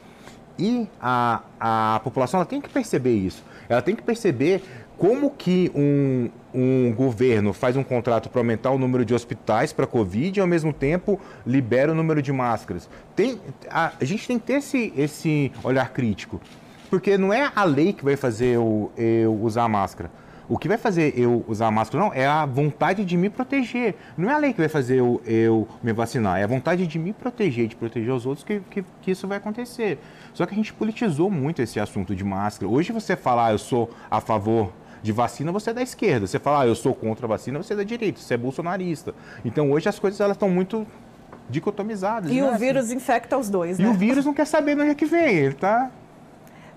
E 0.57 0.87
a, 0.99 1.43
a 1.59 2.01
população 2.03 2.39
ela 2.39 2.45
tem 2.45 2.59
que 2.59 2.67
perceber 2.67 3.13
isso. 3.13 3.43
Ela 3.69 3.81
tem 3.81 3.95
que 3.95 4.01
perceber 4.01 4.63
como 4.97 5.29
que 5.29 5.71
um, 5.75 6.29
um 6.51 6.91
governo 6.91 7.53
faz 7.53 7.77
um 7.77 7.83
contrato 7.83 8.29
para 8.29 8.41
aumentar 8.41 8.71
o 8.71 8.79
número 8.79 9.05
de 9.05 9.13
hospitais 9.13 9.71
para 9.71 9.85
Covid 9.85 10.39
e 10.39 10.41
ao 10.41 10.47
mesmo 10.47 10.73
tempo 10.73 11.19
libera 11.45 11.91
o 11.91 11.95
número 11.95 12.19
de 12.19 12.33
máscaras. 12.33 12.89
Tem, 13.15 13.39
a, 13.69 13.91
a 14.01 14.05
gente 14.05 14.27
tem 14.27 14.39
que 14.39 14.45
ter 14.47 14.53
esse, 14.53 14.91
esse 14.97 15.51
olhar 15.63 15.93
crítico. 15.93 16.41
Porque 16.89 17.17
não 17.17 17.31
é 17.31 17.51
a 17.55 17.63
lei 17.63 17.93
que 17.93 18.03
vai 18.03 18.15
fazer 18.15 18.55
eu, 18.55 18.91
eu 18.97 19.33
usar 19.43 19.67
máscara. 19.67 20.09
O 20.49 20.57
que 20.57 20.67
vai 20.67 20.77
fazer 20.77 21.13
eu 21.19 21.43
usar 21.47 21.69
máscara 21.71 22.03
não 22.03 22.13
é 22.13 22.25
a 22.25 22.45
vontade 22.45 23.03
de 23.03 23.17
me 23.17 23.29
proteger. 23.29 23.95
Não 24.17 24.29
é 24.29 24.33
a 24.33 24.37
lei 24.37 24.53
que 24.53 24.59
vai 24.59 24.69
fazer 24.69 24.97
eu, 24.97 25.21
eu 25.25 25.67
me 25.83 25.91
vacinar, 25.91 26.39
é 26.39 26.43
a 26.43 26.47
vontade 26.47 26.87
de 26.87 26.97
me 26.97 27.11
proteger, 27.11 27.67
de 27.67 27.75
proteger 27.75 28.13
os 28.13 28.25
outros 28.25 28.45
que, 28.45 28.61
que, 28.69 28.85
que, 29.01 29.11
isso 29.11 29.27
vai 29.27 29.37
acontecer. 29.37 29.99
Só 30.33 30.45
que 30.45 30.53
a 30.53 30.55
gente 30.55 30.73
politizou 30.73 31.29
muito 31.29 31.61
esse 31.61 31.79
assunto 31.79 32.15
de 32.15 32.23
máscara. 32.23 32.71
Hoje 32.71 32.93
você 32.93 33.15
falar 33.15 33.47
ah, 33.47 33.51
eu 33.51 33.57
sou 33.57 33.89
a 34.09 34.21
favor 34.21 34.71
de 35.03 35.11
vacina, 35.11 35.51
você 35.51 35.71
é 35.71 35.73
da 35.73 35.81
esquerda. 35.81 36.25
Você 36.25 36.39
falar 36.39 36.61
ah, 36.61 36.67
eu 36.67 36.75
sou 36.75 36.95
contra 36.95 37.25
a 37.25 37.29
vacina, 37.29 37.61
você 37.61 37.73
é 37.73 37.75
da 37.75 37.83
direita, 37.83 38.19
você 38.19 38.33
é 38.33 38.37
bolsonarista. 38.37 39.13
Então 39.43 39.71
hoje 39.71 39.89
as 39.89 39.99
coisas 39.99 40.19
elas 40.21 40.35
estão 40.35 40.49
muito 40.49 40.87
dicotomizadas. 41.49 42.31
E 42.31 42.41
né? 42.41 42.49
o 42.49 42.57
vírus 42.57 42.89
infecta 42.91 43.37
os 43.37 43.49
dois, 43.49 43.79
e 43.79 43.81
né? 43.81 43.87
E 43.89 43.91
o 43.91 43.93
vírus 43.93 44.25
não 44.25 44.33
quer 44.33 44.45
saber 44.45 44.75
de 44.75 44.81
onde 44.81 44.91
é 44.91 44.95
que 44.95 45.05
vem, 45.05 45.35
ele 45.35 45.55
tá 45.55 45.91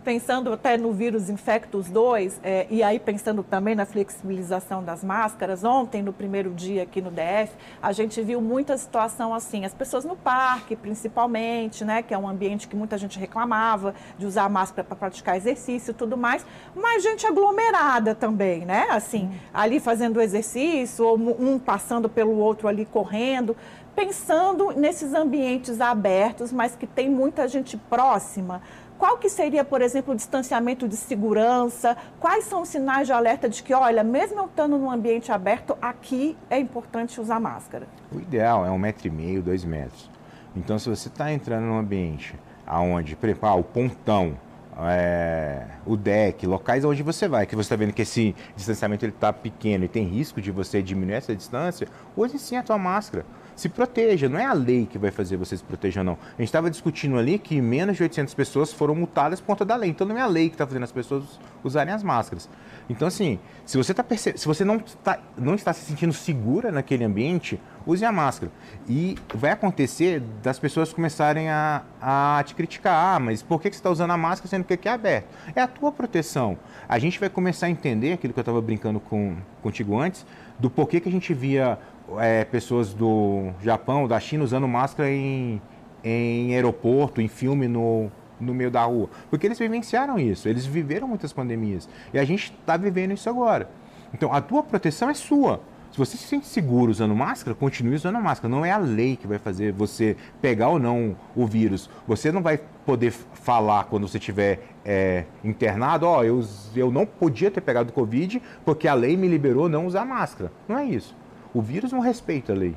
pensando 0.04 0.52
até 0.52 0.76
no 0.76 0.92
vírus 0.92 1.28
Infectus 1.28 1.88
2, 1.88 2.40
é, 2.42 2.66
e 2.71 2.83
aí 2.83 2.99
pensando 2.99 3.42
também 3.42 3.75
na 3.75 3.85
flexibilização 3.85 4.83
das 4.83 5.04
máscaras, 5.04 5.62
ontem, 5.64 6.02
no 6.02 6.12
primeiro 6.12 6.50
dia 6.50 6.83
aqui 6.83 7.00
no 7.00 7.11
DF, 7.11 7.52
a 7.83 7.92
gente 7.92 8.21
viu 8.23 8.40
muita 8.40 8.76
situação 8.76 9.35
assim, 9.35 9.64
as 9.64 9.75
pessoas 9.75 10.04
no 10.04 10.16
parque, 10.16 10.75
principalmente, 10.75 11.85
né, 11.85 12.02
que 12.02 12.14
é 12.14 12.19
um 12.19 12.28
ambiente 12.28 12.66
que 12.66 12.76
muita 12.76 12.97
gente 12.97 13.19
reclamava 13.19 13.95
de 14.19 14.26
usar 14.26 14.49
máscara 14.49 14.85
para 14.85 14.97
praticar 14.97 15.37
exercício 15.37 15.90
e 15.90 15.95
tudo 15.95 16.16
mais, 16.16 16.45
mas 16.75 17.02
gente 17.02 17.26
aglomerada 17.26 18.14
também, 18.14 18.64
né, 18.64 18.87
assim, 18.90 19.30
ali 19.52 19.78
fazendo 19.78 20.21
exercício, 20.21 21.04
ou 21.04 21.16
um 21.16 21.59
passando 21.59 22.09
pelo 22.09 22.37
outro 22.37 22.69
ali 22.69 22.87
correndo, 22.87 23.57
pensando 23.95 24.71
nesses 24.73 25.12
ambientes 25.12 25.80
abertos, 25.80 26.52
mas 26.52 26.75
que 26.75 26.87
tem 26.87 27.11
muita 27.11 27.47
gente 27.47 27.76
próxima, 27.76 28.62
qual 29.00 29.16
que 29.16 29.30
seria, 29.30 29.64
por 29.64 29.80
exemplo, 29.80 30.12
o 30.12 30.16
distanciamento 30.16 30.87
de 30.87 30.95
segurança? 30.95 31.97
Quais 32.21 32.45
são 32.45 32.61
os 32.61 32.69
sinais 32.69 33.07
de 33.07 33.14
alerta 33.14 33.49
de 33.49 33.62
que, 33.62 33.73
olha, 33.73 34.04
mesmo 34.04 34.38
eu 34.38 34.45
estando 34.45 34.76
num 34.76 34.90
ambiente 34.90 35.33
aberto, 35.33 35.75
aqui 35.80 36.37
é 36.50 36.59
importante 36.59 37.19
usar 37.19 37.40
máscara? 37.40 37.88
O 38.12 38.21
ideal 38.21 38.66
é 38.66 38.71
um 38.71 38.78
metro 38.78 39.09
e 39.09 39.11
meio, 39.11 39.42
dois 39.42 39.64
metros. 39.64 40.11
Então, 40.54 40.78
se 40.78 40.87
você 40.87 41.09
está 41.09 41.33
entrando 41.33 41.64
num 41.64 41.78
ambiente 41.78 42.38
aonde, 42.66 43.16
exemplo, 43.30 43.49
ah, 43.49 43.54
o 43.54 43.64
pontão, 43.64 44.37
é, 44.83 45.64
o 45.87 45.97
deck, 45.97 46.47
locais 46.47 46.85
onde 46.85 47.02
você 47.02 47.26
vai, 47.26 47.47
que 47.47 47.57
você 47.57 47.62
está 47.62 47.76
vendo 47.76 47.95
que 47.95 48.02
esse 48.02 48.37
distanciamento 48.54 49.07
está 49.07 49.33
pequeno 49.33 49.83
e 49.83 49.88
tem 49.88 50.04
risco 50.04 50.42
de 50.42 50.50
você 50.50 50.83
diminuir 50.83 51.14
essa 51.14 51.35
distância, 51.35 51.88
use 52.14 52.38
sim 52.38 52.57
a 52.57 52.62
tua 52.62 52.76
máscara 52.76 53.25
se 53.61 53.69
proteja. 53.69 54.29
Não 54.29 54.38
é 54.38 54.47
a 54.47 54.55
lei 54.55 54.87
que 54.87 54.97
vai 54.97 55.11
fazer 55.11 55.37
você 55.37 55.57
se 55.57 55.62
proteger, 55.62 56.02
não. 56.02 56.14
A 56.14 56.40
gente 56.40 56.49
estava 56.49 56.71
discutindo 56.71 57.19
ali 57.19 57.38
que 57.38 57.61
menos 57.61 57.97
de 57.97 58.02
800 58.02 58.33
pessoas 58.33 58.73
foram 58.73 58.95
multadas 58.95 59.38
por 59.38 59.49
conta 59.49 59.64
da 59.67 59.76
lei. 59.76 59.90
Então 59.90 60.07
não 60.07 60.17
é 60.17 60.23
a 60.23 60.26
lei 60.26 60.49
que 60.49 60.55
está 60.55 60.67
fazendo 60.67 60.85
as 60.85 60.93
pessoas 60.93 61.38
usarem 61.62 61.93
as 61.93 62.02
máscaras. 62.02 62.49
Então, 62.88 63.07
assim, 63.07 63.38
se 63.67 63.76
você, 63.76 63.93
tá 63.93 64.02
perce... 64.02 64.33
se 64.37 64.47
você 64.47 64.64
não, 64.64 64.79
tá... 64.79 65.19
não 65.37 65.55
está 65.55 65.73
se 65.75 65.85
sentindo 65.85 66.12
segura 66.12 66.73
naquele 66.73 67.05
ambiente, 67.05 67.61
use 67.87 68.05
a 68.05 68.11
máscara. 68.11 68.50
E 68.88 69.17
vai 69.35 69.50
acontecer 69.50 70.21
das 70.43 70.59
pessoas 70.59 70.93
começarem 70.93 71.50
a, 71.50 71.83
a 72.00 72.43
te 72.47 72.55
criticar. 72.55 73.17
Ah, 73.17 73.21
mas 73.21 73.43
por 73.43 73.61
que 73.61 73.69
você 73.69 73.76
está 73.76 73.90
usando 73.90 74.11
a 74.11 74.17
máscara 74.17 74.49
sendo 74.49 74.64
que 74.64 74.73
aqui 74.73 74.88
é 74.88 74.93
aberto? 74.93 75.29
É 75.55 75.61
a 75.61 75.69
tua 75.69 75.93
proteção. 75.93 76.59
A 76.88 76.99
gente 76.99 77.21
vai 77.21 77.29
começar 77.29 77.67
a 77.67 77.71
entender 77.71 78.14
aquilo 78.14 78.33
que 78.33 78.40
eu 78.40 78.43
estava 78.43 78.61
brincando 78.62 78.99
com, 78.99 79.37
contigo 79.62 79.99
antes, 79.99 80.25
do 80.59 80.69
porquê 80.69 81.00
que 81.00 81.09
a 81.09 81.12
gente 81.12 81.33
via 81.33 81.79
é, 82.19 82.45
pessoas 82.45 82.93
do 82.93 83.50
Japão, 83.62 84.09
da 84.09 84.19
China, 84.19 84.45
usando 84.45 84.67
máscara 84.67 85.11
em, 85.11 85.61
em 86.02 86.55
aeroporto, 86.55 87.21
em 87.21 87.29
filme 87.29 87.69
no, 87.69 88.11
no 88.40 88.55
meio 88.55 88.71
da 88.71 88.83
rua. 88.85 89.09
Porque 89.29 89.47
eles 89.47 89.59
vivenciaram 89.59 90.19
isso, 90.19 90.49
eles 90.49 90.67
viveram 90.67 91.07
muitas 91.07 91.33
pandemias. 91.33 91.88
E 92.12 92.19
a 92.19 92.25
gente 92.25 92.55
está 92.59 92.76
vivendo 92.76 93.12
isso 93.12 93.29
agora. 93.29 93.71
Então, 94.12 94.33
a 94.33 94.40
tua 94.40 94.62
proteção 94.62 95.09
é 95.09 95.14
sua. 95.14 95.61
Se 95.90 95.99
você 95.99 96.17
se 96.17 96.23
sente 96.23 96.47
seguro 96.47 96.90
usando 96.90 97.14
máscara, 97.17 97.55
continue 97.55 97.97
usando 97.97 98.21
máscara. 98.21 98.49
Não 98.49 98.64
é 98.64 98.71
a 98.71 98.79
lei 98.79 99.17
que 99.17 99.26
vai 99.26 99.38
fazer 99.38 99.73
você 99.73 100.17
pegar 100.40 100.69
ou 100.69 100.79
não 100.79 101.17
o 101.35 101.47
vírus. 101.47 101.90
Você 102.07 102.31
não 102.31 102.40
vai 102.40 102.61
poder 102.87 103.11
falar 103.11 103.85
quando 103.85 104.07
você 104.07 104.19
estiver 104.19 104.61
é, 104.85 105.25
internado, 105.45 106.07
ó, 106.07 106.19
oh, 106.21 106.25
eu, 106.25 106.45
eu 106.76 106.90
não 106.90 107.05
podia 107.05 107.50
ter 107.50 107.61
pegado 107.61 107.93
Covid 107.93 108.40
porque 108.64 108.87
a 108.88 108.95
lei 108.95 109.17
me 109.17 109.26
liberou 109.26 109.69
não 109.69 109.85
usar 109.85 110.05
máscara. 110.05 110.52
Não 110.69 110.79
é 110.79 110.85
isso. 110.85 111.14
O 111.52 111.61
vírus 111.61 111.92
não 111.92 112.00
respeita 112.00 112.52
a 112.52 112.57
lei. 112.57 112.76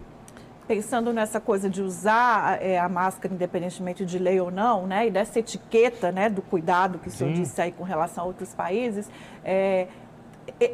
Pensando 0.68 1.12
nessa 1.12 1.40
coisa 1.40 1.70
de 1.70 1.82
usar 1.82 2.62
é, 2.62 2.80
a 2.80 2.88
máscara, 2.88 3.34
independentemente 3.34 4.06
de 4.06 4.18
lei 4.18 4.40
ou 4.40 4.50
não, 4.50 4.88
né, 4.88 5.08
e 5.08 5.12
dessa 5.12 5.40
etiqueta 5.40 6.12
né, 6.12 6.30
do 6.30 6.42
cuidado 6.42 7.00
que 7.00 7.10
o 7.10 7.12
senhor 7.12 7.34
disse 7.34 7.62
aí 7.62 7.72
com 7.72 7.84
relação 7.84 8.24
a 8.24 8.28
outros 8.28 8.54
países, 8.54 9.10
é, 9.44 9.88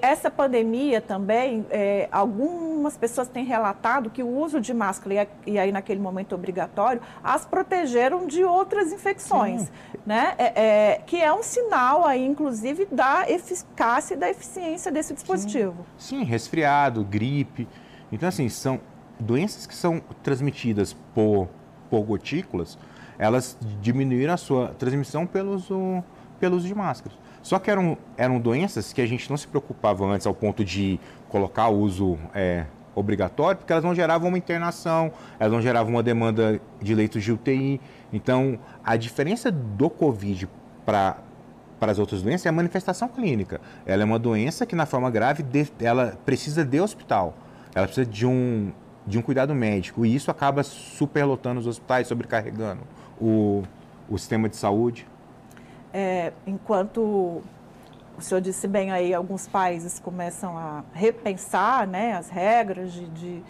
essa 0.02 0.32
pandemia 0.32 1.00
também, 1.00 1.66
é, 1.70 2.08
algumas 2.12 2.98
pessoas 2.98 3.28
têm 3.28 3.46
relatado 3.46 4.10
que 4.10 4.24
o 4.24 4.28
uso 4.28 4.60
de 4.60 4.74
máscara, 4.74 5.28
e 5.46 5.60
aí 5.60 5.72
naquele 5.72 6.00
momento 6.00 6.34
obrigatório, 6.34 7.02
as 7.24 7.46
protegeram 7.46 8.26
de 8.26 8.44
outras 8.44 8.92
infecções, 8.92 9.72
né? 10.06 10.34
É, 10.38 10.54
é, 10.56 11.02
que 11.06 11.22
é 11.22 11.32
um 11.34 11.44
sinal 11.44 12.06
aí, 12.06 12.26
inclusive, 12.26 12.88
da 12.92 13.30
eficácia 13.30 14.16
e 14.16 14.18
da 14.18 14.30
eficiência 14.30 14.92
desse 14.92 15.14
dispositivo. 15.14 15.86
Sim, 15.98 16.20
Sim 16.20 16.24
resfriado, 16.24 17.04
gripe. 17.04 17.68
Então, 18.12 18.28
assim, 18.28 18.50
são 18.50 18.80
doenças 19.20 19.68
que 19.68 19.76
são 19.76 20.02
transmitidas 20.24 20.96
por, 21.14 21.48
por 21.90 22.02
gotículas, 22.04 22.78
elas 23.18 23.58
diminuíram 23.82 24.34
a 24.34 24.38
sua 24.38 24.70
transmissão 24.70 25.26
pelo 25.26 25.54
uso, 25.54 26.04
pelo 26.40 26.56
uso 26.56 26.68
de 26.68 26.74
máscaras. 26.74 27.18
Só 27.42 27.60
que 27.60 27.70
eram, 27.70 27.98
eram 28.18 28.40
doenças 28.40 28.94
que 28.94 29.02
a 29.02 29.06
gente 29.06 29.30
não 29.30 29.38
se 29.38 29.48
preocupava 29.48 30.06
antes 30.06 30.26
ao 30.26 30.34
ponto 30.34 30.64
de 30.64 31.00
colocar 31.28 31.68
o 31.68 31.80
uso 31.80 32.18
é, 32.34 32.66
obrigatório, 32.96 33.58
porque 33.58 33.72
elas 33.72 33.84
não 33.84 33.94
geravam 33.94 34.30
uma 34.30 34.38
internação, 34.38 35.12
elas 35.40 35.52
não 35.52 35.62
geravam 35.62 35.94
uma 35.94 36.04
demanda 36.04 36.62
de 36.82 36.96
leitos 36.96 37.24
de 37.24 37.32
UTI. 37.32 37.82
Então, 38.12 38.58
a 38.84 38.96
diferença 38.96 39.52
do 39.52 39.90
Covid 39.90 40.48
para 40.86 41.18
para 41.80 41.94
as 41.94 41.98
outras 41.98 42.22
doenças 42.22 42.46
é 42.46 42.50
a 42.50 42.52
manifestação 42.52 43.08
clínica. 43.08 43.62
Ela 43.86 44.02
é 44.02 44.06
uma 44.06 44.20
doença 44.20 44.66
que, 44.66 44.76
na 44.76 44.86
forma 44.86 45.10
grave, 45.10 45.46
ela 45.80 46.20
precisa 46.26 46.66
de 46.66 46.82
hospital 46.82 47.34
ela 47.74 47.86
precisa 47.86 48.10
de 48.10 48.26
um, 48.26 48.72
de 49.06 49.18
um 49.18 49.22
cuidado 49.22 49.54
médico. 49.54 50.06
E 50.06 50.14
isso 50.14 50.30
acaba 50.32 50.64
superlotando 50.64 51.60
os 51.60 51.68
hospitais, 51.68 52.08
sobrecarregando 52.08 52.82
o, 53.20 53.64
o 54.10 54.18
sistema 54.18 54.50
de 54.50 54.56
saúde. 54.56 55.08
É, 55.94 56.34
enquanto 56.46 57.42
o 58.18 58.22
senhor 58.22 58.42
disse 58.42 58.68
bem 58.68 58.92
aí, 58.92 59.14
alguns 59.14 59.48
países 59.48 60.00
começam 60.00 60.58
a 60.58 60.84
repensar 60.94 61.88
né, 61.88 62.14
as 62.14 62.30
regras 62.30 62.92
de, 62.92 63.08
de, 63.08 63.44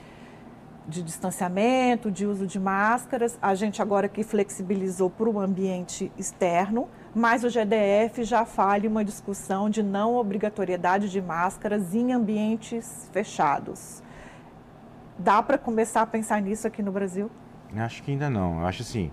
de 0.87 1.01
distanciamento, 1.01 2.11
de 2.11 2.25
uso 2.25 2.45
de 2.45 2.59
máscaras. 2.59 3.37
A 3.41 3.55
gente 3.55 3.81
agora 3.81 4.07
que 4.07 4.23
flexibilizou 4.23 5.09
para 5.09 5.29
o 5.29 5.39
ambiente 5.39 6.11
externo, 6.17 6.87
mas 7.15 7.43
o 7.43 7.49
GDF 7.49 8.23
já 8.23 8.45
fala 8.45 8.87
uma 8.87 9.03
discussão 9.03 9.69
de 9.69 9.81
não 9.81 10.15
obrigatoriedade 10.15 11.09
de 11.09 11.21
máscaras 11.21 11.95
em 11.95 12.13
ambientes 12.13 13.09
fechados. 13.11 14.03
Dá 15.19 15.43
para 15.43 15.57
começar 15.57 16.01
a 16.01 16.05
pensar 16.05 16.41
nisso 16.41 16.65
aqui 16.65 16.81
no 16.81 16.93
Brasil? 16.93 17.29
Acho 17.75 18.01
que 18.01 18.11
ainda 18.11 18.29
não. 18.29 18.61
Eu 18.61 18.65
acho 18.65 18.83
assim, 18.83 19.11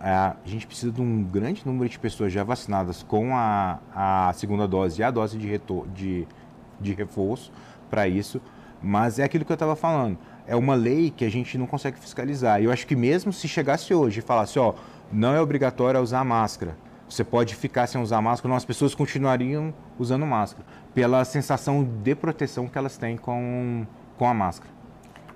a 0.00 0.36
gente 0.44 0.64
precisa 0.64 0.92
de 0.92 1.02
um 1.02 1.24
grande 1.24 1.66
número 1.66 1.88
de 1.88 1.98
pessoas 1.98 2.32
já 2.32 2.44
vacinadas 2.44 3.02
com 3.02 3.36
a, 3.36 3.80
a 3.92 4.32
segunda 4.34 4.68
dose 4.68 5.00
e 5.00 5.04
a 5.04 5.10
dose 5.10 5.36
de, 5.36 5.48
retor, 5.48 5.88
de, 5.88 6.24
de 6.80 6.92
reforço 6.92 7.50
para 7.90 8.06
isso. 8.06 8.40
Mas 8.80 9.18
é 9.18 9.24
aquilo 9.24 9.44
que 9.44 9.50
eu 9.50 9.54
estava 9.54 9.74
falando. 9.74 10.16
É 10.46 10.54
uma 10.54 10.76
lei 10.76 11.10
que 11.10 11.24
a 11.24 11.30
gente 11.30 11.58
não 11.58 11.66
consegue 11.66 11.98
fiscalizar. 11.98 12.62
E 12.62 12.66
eu 12.66 12.70
acho 12.70 12.86
que 12.86 12.94
mesmo 12.94 13.32
se 13.32 13.48
chegasse 13.48 13.92
hoje 13.92 14.20
e 14.20 14.22
falasse, 14.22 14.56
ó, 14.56 14.74
não 15.12 15.34
é 15.34 15.40
obrigatório 15.40 16.00
usar 16.00 16.22
máscara, 16.22 16.76
você 17.08 17.24
pode 17.24 17.56
ficar 17.56 17.88
sem 17.88 18.00
usar 18.00 18.20
máscara, 18.20 18.50
não, 18.50 18.56
as 18.56 18.64
pessoas 18.64 18.94
continuariam 18.94 19.74
usando 19.98 20.24
máscara, 20.24 20.64
pela 20.94 21.24
sensação 21.24 21.82
de 21.82 22.14
proteção 22.14 22.68
que 22.68 22.78
elas 22.78 22.96
têm 22.96 23.16
com, 23.16 23.84
com 24.16 24.28
a 24.28 24.34
máscara. 24.34 24.73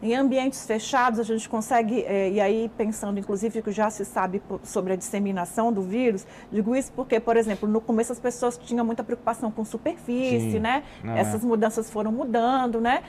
Em 0.00 0.14
ambientes 0.14 0.64
fechados, 0.64 1.18
a 1.18 1.24
gente 1.24 1.48
consegue, 1.48 2.02
é, 2.02 2.30
e 2.30 2.40
aí 2.40 2.70
pensando 2.76 3.18
inclusive 3.18 3.60
que 3.62 3.72
já 3.72 3.90
se 3.90 4.04
sabe 4.04 4.40
sobre 4.62 4.92
a 4.92 4.96
disseminação 4.96 5.72
do 5.72 5.82
vírus, 5.82 6.24
digo 6.52 6.76
isso 6.76 6.92
porque, 6.92 7.18
por 7.18 7.36
exemplo, 7.36 7.68
no 7.68 7.80
começo 7.80 8.12
as 8.12 8.20
pessoas 8.20 8.56
tinham 8.56 8.84
muita 8.84 9.02
preocupação 9.02 9.50
com 9.50 9.64
superfície, 9.64 10.52
Sim, 10.52 10.58
né? 10.60 10.84
É. 11.04 11.18
Essas 11.20 11.44
mudanças 11.44 11.90
foram 11.90 12.12
mudando, 12.12 12.80
né? 12.80 13.02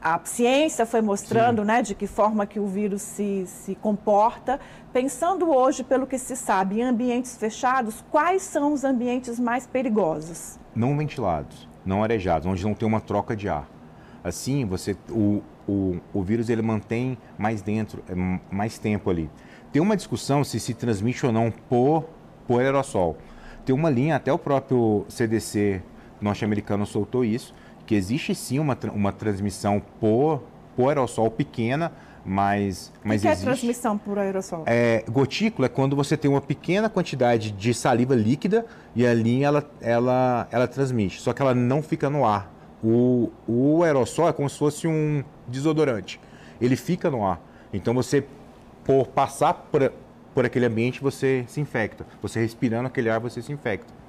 A 0.00 0.18
ciência 0.24 0.84
foi 0.84 1.00
mostrando 1.00 1.64
né, 1.64 1.80
de 1.80 1.94
que 1.94 2.08
forma 2.08 2.44
que 2.44 2.58
o 2.58 2.66
vírus 2.66 3.02
se, 3.02 3.44
se 3.46 3.76
comporta. 3.76 4.58
Pensando 4.92 5.54
hoje, 5.54 5.84
pelo 5.84 6.08
que 6.08 6.18
se 6.18 6.34
sabe, 6.34 6.80
em 6.80 6.82
ambientes 6.82 7.36
fechados, 7.36 8.04
quais 8.10 8.42
são 8.42 8.72
os 8.72 8.82
ambientes 8.82 9.38
mais 9.38 9.64
perigosos? 9.64 10.58
Não 10.74 10.96
ventilados, 10.96 11.68
não 11.86 12.02
arejados, 12.02 12.48
onde 12.48 12.64
não 12.64 12.74
tem 12.74 12.88
uma 12.88 13.00
troca 13.00 13.36
de 13.36 13.48
ar. 13.48 13.68
Assim, 14.24 14.64
você, 14.64 14.96
o, 15.08 15.40
o, 15.66 15.96
o 16.12 16.22
vírus 16.22 16.48
ele 16.48 16.62
mantém 16.62 17.16
mais 17.38 17.62
dentro, 17.62 18.02
é, 18.08 18.14
mais 18.54 18.78
tempo 18.78 19.10
ali. 19.10 19.30
Tem 19.72 19.80
uma 19.80 19.96
discussão 19.96 20.44
se 20.44 20.60
se 20.60 20.74
transmite 20.74 21.24
ou 21.24 21.32
não 21.32 21.50
por, 21.50 22.04
por 22.46 22.60
aerossol. 22.60 23.16
Tem 23.64 23.74
uma 23.74 23.88
linha, 23.88 24.16
até 24.16 24.32
o 24.32 24.38
próprio 24.38 25.06
CDC 25.08 25.82
norte-americano 26.20 26.84
soltou 26.84 27.24
isso, 27.24 27.54
que 27.86 27.94
existe 27.94 28.34
sim 28.34 28.58
uma, 28.58 28.76
uma 28.92 29.12
transmissão 29.12 29.82
por, 30.00 30.42
por 30.76 30.88
aerossol 30.88 31.30
pequena, 31.30 31.92
mas, 32.24 32.92
mas 33.04 33.20
o 33.20 33.22
que 33.22 33.28
existe. 33.28 33.42
é 33.42 33.44
transmissão 33.44 33.98
por 33.98 34.18
aerossol? 34.18 34.64
É, 34.66 35.04
gotícula 35.10 35.66
é 35.66 35.68
quando 35.68 35.96
você 35.96 36.16
tem 36.16 36.30
uma 36.30 36.40
pequena 36.40 36.88
quantidade 36.88 37.50
de 37.50 37.74
saliva 37.74 38.14
líquida 38.14 38.64
e 38.94 39.06
ali 39.06 39.42
ela, 39.42 39.68
ela, 39.80 40.46
ela 40.50 40.68
transmite, 40.68 41.20
só 41.20 41.32
que 41.32 41.42
ela 41.42 41.54
não 41.54 41.82
fica 41.82 42.08
no 42.08 42.24
ar. 42.24 42.51
O, 42.82 43.30
o 43.46 43.82
aerossol 43.82 44.28
é 44.28 44.32
como 44.32 44.48
se 44.48 44.58
fosse 44.58 44.88
um 44.88 45.22
desodorante. 45.46 46.20
Ele 46.60 46.76
fica 46.76 47.10
no 47.10 47.24
ar. 47.24 47.40
Então 47.72 47.94
você, 47.94 48.24
por 48.84 49.06
passar 49.08 49.54
por, 49.54 49.92
por 50.34 50.44
aquele 50.44 50.66
ambiente, 50.66 51.00
você 51.00 51.44
se 51.46 51.60
infecta. 51.60 52.04
Você 52.20 52.40
respirando 52.40 52.88
aquele 52.88 53.08
ar, 53.08 53.20
você 53.20 53.40
se 53.40 53.52
infecta. 53.52 54.02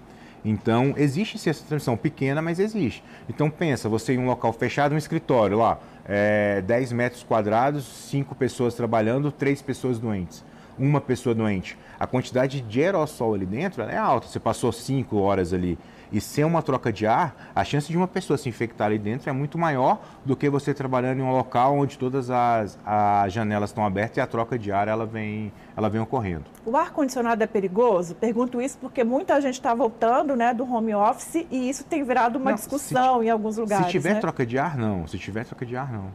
Então, 0.45 0.93
existe 0.97 1.37
sim 1.37 1.49
essa 1.49 1.63
transmissão 1.63 1.95
pequena, 1.95 2.41
mas 2.41 2.59
existe. 2.59 3.01
Então, 3.29 3.49
pensa, 3.49 3.87
você 3.87 4.13
em 4.13 4.17
um 4.17 4.25
local 4.25 4.51
fechado, 4.51 4.93
um 4.93 4.97
escritório 4.97 5.57
lá, 5.57 5.79
é, 6.05 6.61
10 6.61 6.91
metros 6.91 7.23
quadrados, 7.23 7.85
5 7.85 8.35
pessoas 8.35 8.73
trabalhando, 8.73 9.31
3 9.31 9.61
pessoas 9.61 9.99
doentes. 9.99 10.43
Uma 10.77 10.99
pessoa 10.99 11.33
doente. 11.33 11.77
A 11.97 12.05
quantidade 12.05 12.59
de 12.59 12.81
aerossol 12.81 13.35
ali 13.35 13.45
dentro 13.45 13.83
é 13.83 13.95
alta. 13.95 14.27
Você 14.27 14.39
passou 14.39 14.71
5 14.71 15.15
horas 15.17 15.53
ali 15.53 15.77
e 16.13 16.21
sem 16.21 16.45
uma 16.45 16.61
troca 16.61 16.93
de 16.93 17.07
ar, 17.07 17.51
a 17.55 17.63
chance 17.63 17.87
de 17.91 17.97
uma 17.97 18.07
pessoa 18.07 18.37
se 18.37 18.47
infectar 18.47 18.85
ali 18.85 18.99
dentro 18.99 19.27
é 19.27 19.33
muito 19.33 19.57
maior 19.57 19.99
do 20.23 20.35
que 20.35 20.47
você 20.47 20.71
trabalhando 20.71 21.19
em 21.19 21.23
um 21.23 21.31
local 21.31 21.75
onde 21.75 21.97
todas 21.97 22.29
as, 22.29 22.77
as 22.85 23.33
janelas 23.33 23.71
estão 23.71 23.83
abertas 23.83 24.17
e 24.17 24.21
a 24.21 24.27
troca 24.27 24.57
de 24.57 24.71
ar 24.71 24.87
ela 24.87 25.07
vem, 25.07 25.51
ela 25.75 25.89
vem 25.89 25.99
ocorrendo. 25.99 26.45
O 26.63 26.77
ar-condicionado 26.77 27.43
é 27.43 27.47
perigoso? 27.47 28.13
Pergunto 28.13 28.61
isso 28.61 28.77
porque 28.79 29.03
muita 29.03 29.41
gente 29.41 29.55
está 29.55 29.73
voltando 29.73 30.35
né, 30.35 30.53
do 30.53 30.71
home 30.71 30.93
office 30.93 31.47
e 31.49 31.67
isso 31.67 31.83
tem 31.83 32.03
virado 32.03 32.37
uma 32.37 32.51
não, 32.51 32.55
discussão 32.55 33.19
se, 33.19 33.25
em 33.25 33.29
alguns 33.31 33.57
lugares. 33.57 33.87
Se 33.87 33.91
tiver 33.91 34.13
né? 34.13 34.19
troca 34.19 34.45
de 34.45 34.59
ar, 34.59 34.77
não. 34.77 35.07
Se 35.07 35.17
tiver 35.17 35.43
troca 35.45 35.65
de 35.65 35.75
ar, 35.75 35.91
não. 35.91 36.11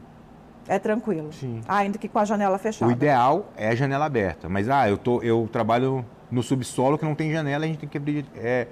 É 0.69 0.79
tranquilo. 0.79 1.33
Sim. 1.33 1.61
Ainda 1.67 1.99
que 1.99 2.09
com 2.09 2.19
a 2.21 2.25
janela 2.25 2.57
fechada. 2.59 2.89
O 2.89 2.93
ideal 2.95 3.51
é 3.57 3.69
a 3.69 3.75
janela 3.75 4.05
aberta. 4.05 4.49
Mas, 4.49 4.69
ah, 4.69 4.89
eu, 4.89 4.99
tô, 4.99 5.21
eu 5.23 5.49
trabalho 5.51 6.05
no 6.31 6.43
subsolo 6.43 6.99
que 6.99 7.05
não 7.05 7.15
tem 7.15 7.33
janela, 7.33 7.65
a 7.65 7.69
gente 7.69 7.79
tem 7.79 7.89
que 7.89 7.97
abrir. 7.97 8.27
É, 8.37 8.69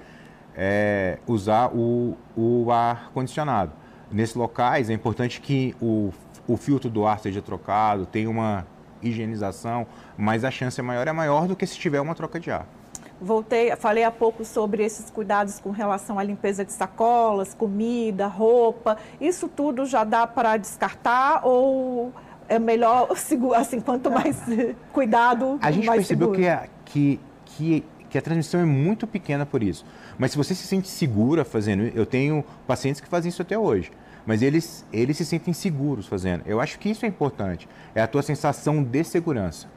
é, 0.56 1.18
usar 1.26 1.70
o, 1.74 2.16
o 2.36 2.70
ar 2.72 3.10
condicionado. 3.12 3.72
Nesses 4.10 4.34
locais 4.34 4.88
é 4.88 4.92
importante 4.92 5.40
que 5.40 5.74
o, 5.80 6.12
o 6.48 6.56
filtro 6.56 6.88
do 6.88 7.06
ar 7.06 7.18
seja 7.18 7.42
trocado, 7.42 8.06
tenha 8.06 8.30
uma 8.30 8.66
higienização, 9.02 9.86
mas 10.16 10.44
a 10.44 10.50
chance 10.50 10.80
é 10.80 10.82
maior 10.82 11.06
é 11.06 11.12
maior 11.12 11.46
do 11.46 11.54
que 11.54 11.66
se 11.66 11.76
tiver 11.76 12.00
uma 12.00 12.14
troca 12.14 12.40
de 12.40 12.50
ar. 12.50 12.66
Voltei, 13.20 13.74
falei 13.76 14.04
há 14.04 14.10
pouco 14.10 14.44
sobre 14.44 14.84
esses 14.84 15.10
cuidados 15.10 15.58
com 15.58 15.70
relação 15.70 16.18
à 16.18 16.22
limpeza 16.22 16.64
de 16.64 16.72
sacolas, 16.72 17.54
comida, 17.54 18.26
roupa. 18.26 18.98
Isso 19.18 19.48
tudo 19.48 19.86
já 19.86 20.04
dá 20.04 20.26
para 20.26 20.58
descartar 20.58 21.40
ou 21.42 22.12
é 22.48 22.58
melhor, 22.58 23.08
assim, 23.56 23.80
quanto 23.80 24.10
mais 24.10 24.38
cuidado, 24.92 25.58
A 25.62 25.70
gente 25.70 25.86
mais 25.86 25.98
percebeu 25.98 26.32
que, 26.32 26.44
é, 26.44 26.68
que, 26.84 27.20
que, 27.46 27.84
que 28.10 28.18
a 28.18 28.22
transmissão 28.22 28.60
é 28.60 28.66
muito 28.66 29.06
pequena 29.06 29.46
por 29.46 29.62
isso. 29.62 29.84
Mas 30.18 30.30
se 30.30 30.36
você 30.36 30.54
se 30.54 30.66
sente 30.66 30.88
segura 30.88 31.44
fazendo, 31.44 31.90
eu 31.94 32.06
tenho 32.06 32.44
pacientes 32.66 33.00
que 33.00 33.08
fazem 33.08 33.28
isso 33.28 33.42
até 33.42 33.58
hoje, 33.58 33.90
mas 34.24 34.42
eles, 34.42 34.84
eles 34.92 35.16
se 35.16 35.24
sentem 35.24 35.52
seguros 35.52 36.06
fazendo. 36.06 36.42
Eu 36.46 36.60
acho 36.60 36.78
que 36.78 36.88
isso 36.88 37.04
é 37.04 37.08
importante, 37.08 37.68
é 37.94 38.00
a 38.00 38.06
tua 38.06 38.22
sensação 38.22 38.82
de 38.82 39.04
segurança. 39.04 39.68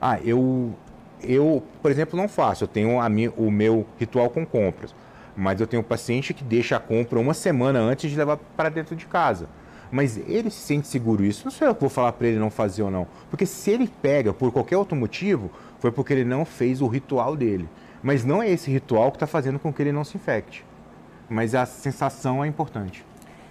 Ah, 0.00 0.18
eu, 0.22 0.74
eu 1.22 1.62
por 1.82 1.90
exemplo, 1.90 2.18
não 2.18 2.28
faço, 2.28 2.64
eu 2.64 2.68
tenho 2.68 3.00
a 3.00 3.08
o 3.36 3.50
meu 3.50 3.86
ritual 3.98 4.28
com 4.30 4.44
compras, 4.44 4.94
mas 5.36 5.60
eu 5.60 5.66
tenho 5.66 5.80
um 5.80 5.86
paciente 5.86 6.34
que 6.34 6.44
deixa 6.44 6.76
a 6.76 6.80
compra 6.80 7.18
uma 7.18 7.34
semana 7.34 7.78
antes 7.78 8.10
de 8.10 8.16
levar 8.16 8.36
para 8.36 8.68
dentro 8.68 8.94
de 8.94 9.06
casa. 9.06 9.48
Mas 9.90 10.18
ele 10.28 10.50
se 10.50 10.60
sente 10.60 10.86
seguro 10.86 11.24
isso. 11.24 11.44
Não 11.44 11.50
sou 11.50 11.66
eu 11.66 11.74
que 11.74 11.80
vou 11.80 11.88
falar 11.88 12.12
para 12.12 12.26
ele 12.26 12.38
não 12.38 12.50
fazer 12.50 12.82
ou 12.82 12.90
não. 12.90 13.06
Porque 13.30 13.46
se 13.46 13.70
ele 13.70 13.90
pega 14.02 14.32
por 14.34 14.52
qualquer 14.52 14.76
outro 14.76 14.94
motivo, 14.96 15.50
foi 15.78 15.90
porque 15.90 16.12
ele 16.12 16.24
não 16.24 16.44
fez 16.44 16.82
o 16.82 16.86
ritual 16.86 17.34
dele. 17.34 17.68
Mas 18.02 18.24
não 18.24 18.42
é 18.42 18.50
esse 18.50 18.70
ritual 18.70 19.10
que 19.10 19.16
está 19.16 19.26
fazendo 19.26 19.58
com 19.58 19.72
que 19.72 19.82
ele 19.82 19.92
não 19.92 20.04
se 20.04 20.16
infecte. 20.16 20.64
Mas 21.28 21.54
a 21.54 21.66
sensação 21.66 22.44
é 22.44 22.46
importante. 22.46 23.04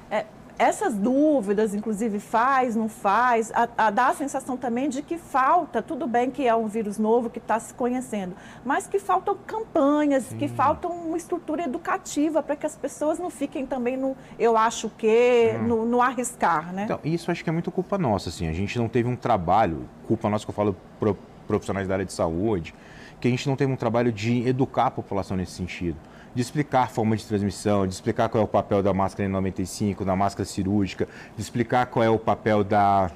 É, 0.09 0.25
essas 0.57 0.95
dúvidas, 0.95 1.75
inclusive, 1.75 2.19
faz, 2.19 2.75
não 2.75 2.89
faz, 2.89 3.51
a, 3.53 3.69
a, 3.77 3.89
dá 3.91 4.07
a 4.07 4.13
sensação 4.13 4.57
também 4.57 4.89
de 4.89 5.03
que 5.03 5.17
falta, 5.17 5.81
tudo 5.81 6.07
bem 6.07 6.31
que 6.31 6.47
é 6.47 6.55
um 6.55 6.67
vírus 6.67 6.97
novo 6.97 7.29
que 7.29 7.37
está 7.37 7.59
se 7.59 7.73
conhecendo, 7.73 8.35
mas 8.65 8.87
que 8.87 8.97
faltam 8.97 9.37
campanhas, 9.45 10.23
Sim. 10.23 10.37
que 10.37 10.47
faltam 10.47 10.91
uma 10.91 11.17
estrutura 11.17 11.63
educativa 11.63 12.41
para 12.41 12.55
que 12.55 12.65
as 12.65 12.75
pessoas 12.75 13.19
não 13.19 13.29
fiquem 13.29 13.65
também 13.67 13.95
no 13.95 14.17
eu 14.39 14.57
acho 14.57 14.89
que, 14.97 15.53
hum. 15.59 15.67
no, 15.67 15.85
no, 15.85 16.01
arriscar, 16.01 16.73
né? 16.73 16.85
Então, 16.85 16.99
isso 17.03 17.29
acho 17.29 17.43
que 17.43 17.49
é 17.49 17.53
muito 17.53 17.71
culpa 17.71 17.97
nossa, 17.97 18.29
assim, 18.29 18.47
a 18.47 18.53
gente 18.53 18.79
não 18.79 18.87
teve 18.87 19.07
um 19.07 19.15
trabalho, 19.15 19.87
culpa 20.07 20.27
nossa 20.27 20.43
que 20.43 20.49
eu 20.49 20.55
falo 20.55 20.75
pro, 20.99 21.15
profissionais 21.47 21.87
da 21.87 21.95
área 21.95 22.05
de 22.05 22.13
saúde, 22.13 22.73
que 23.19 23.27
a 23.27 23.31
gente 23.31 23.47
não 23.47 23.55
teve 23.55 23.71
um 23.71 23.75
trabalho 23.75 24.11
de 24.11 24.47
educar 24.47 24.87
a 24.87 24.91
população 24.91 25.35
nesse 25.37 25.53
sentido. 25.53 25.97
De 26.35 26.41
explicar 26.41 26.83
a 26.83 26.87
forma 26.87 27.15
de 27.17 27.25
transmissão, 27.25 27.87
de 27.87 27.93
explicar 27.93 28.29
qual 28.29 28.41
é 28.41 28.45
o 28.45 28.47
papel 28.47 28.83
da 28.83 28.93
máscara 28.93 29.27
N95, 29.27 30.05
da 30.05 30.15
máscara 30.15 30.45
cirúrgica, 30.45 31.07
de 31.35 31.41
explicar 31.41 31.87
qual 31.87 32.03
é 32.03 32.09
o 32.09 32.19
papel 32.19 32.63
da, 32.63 33.09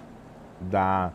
da, 0.60 1.12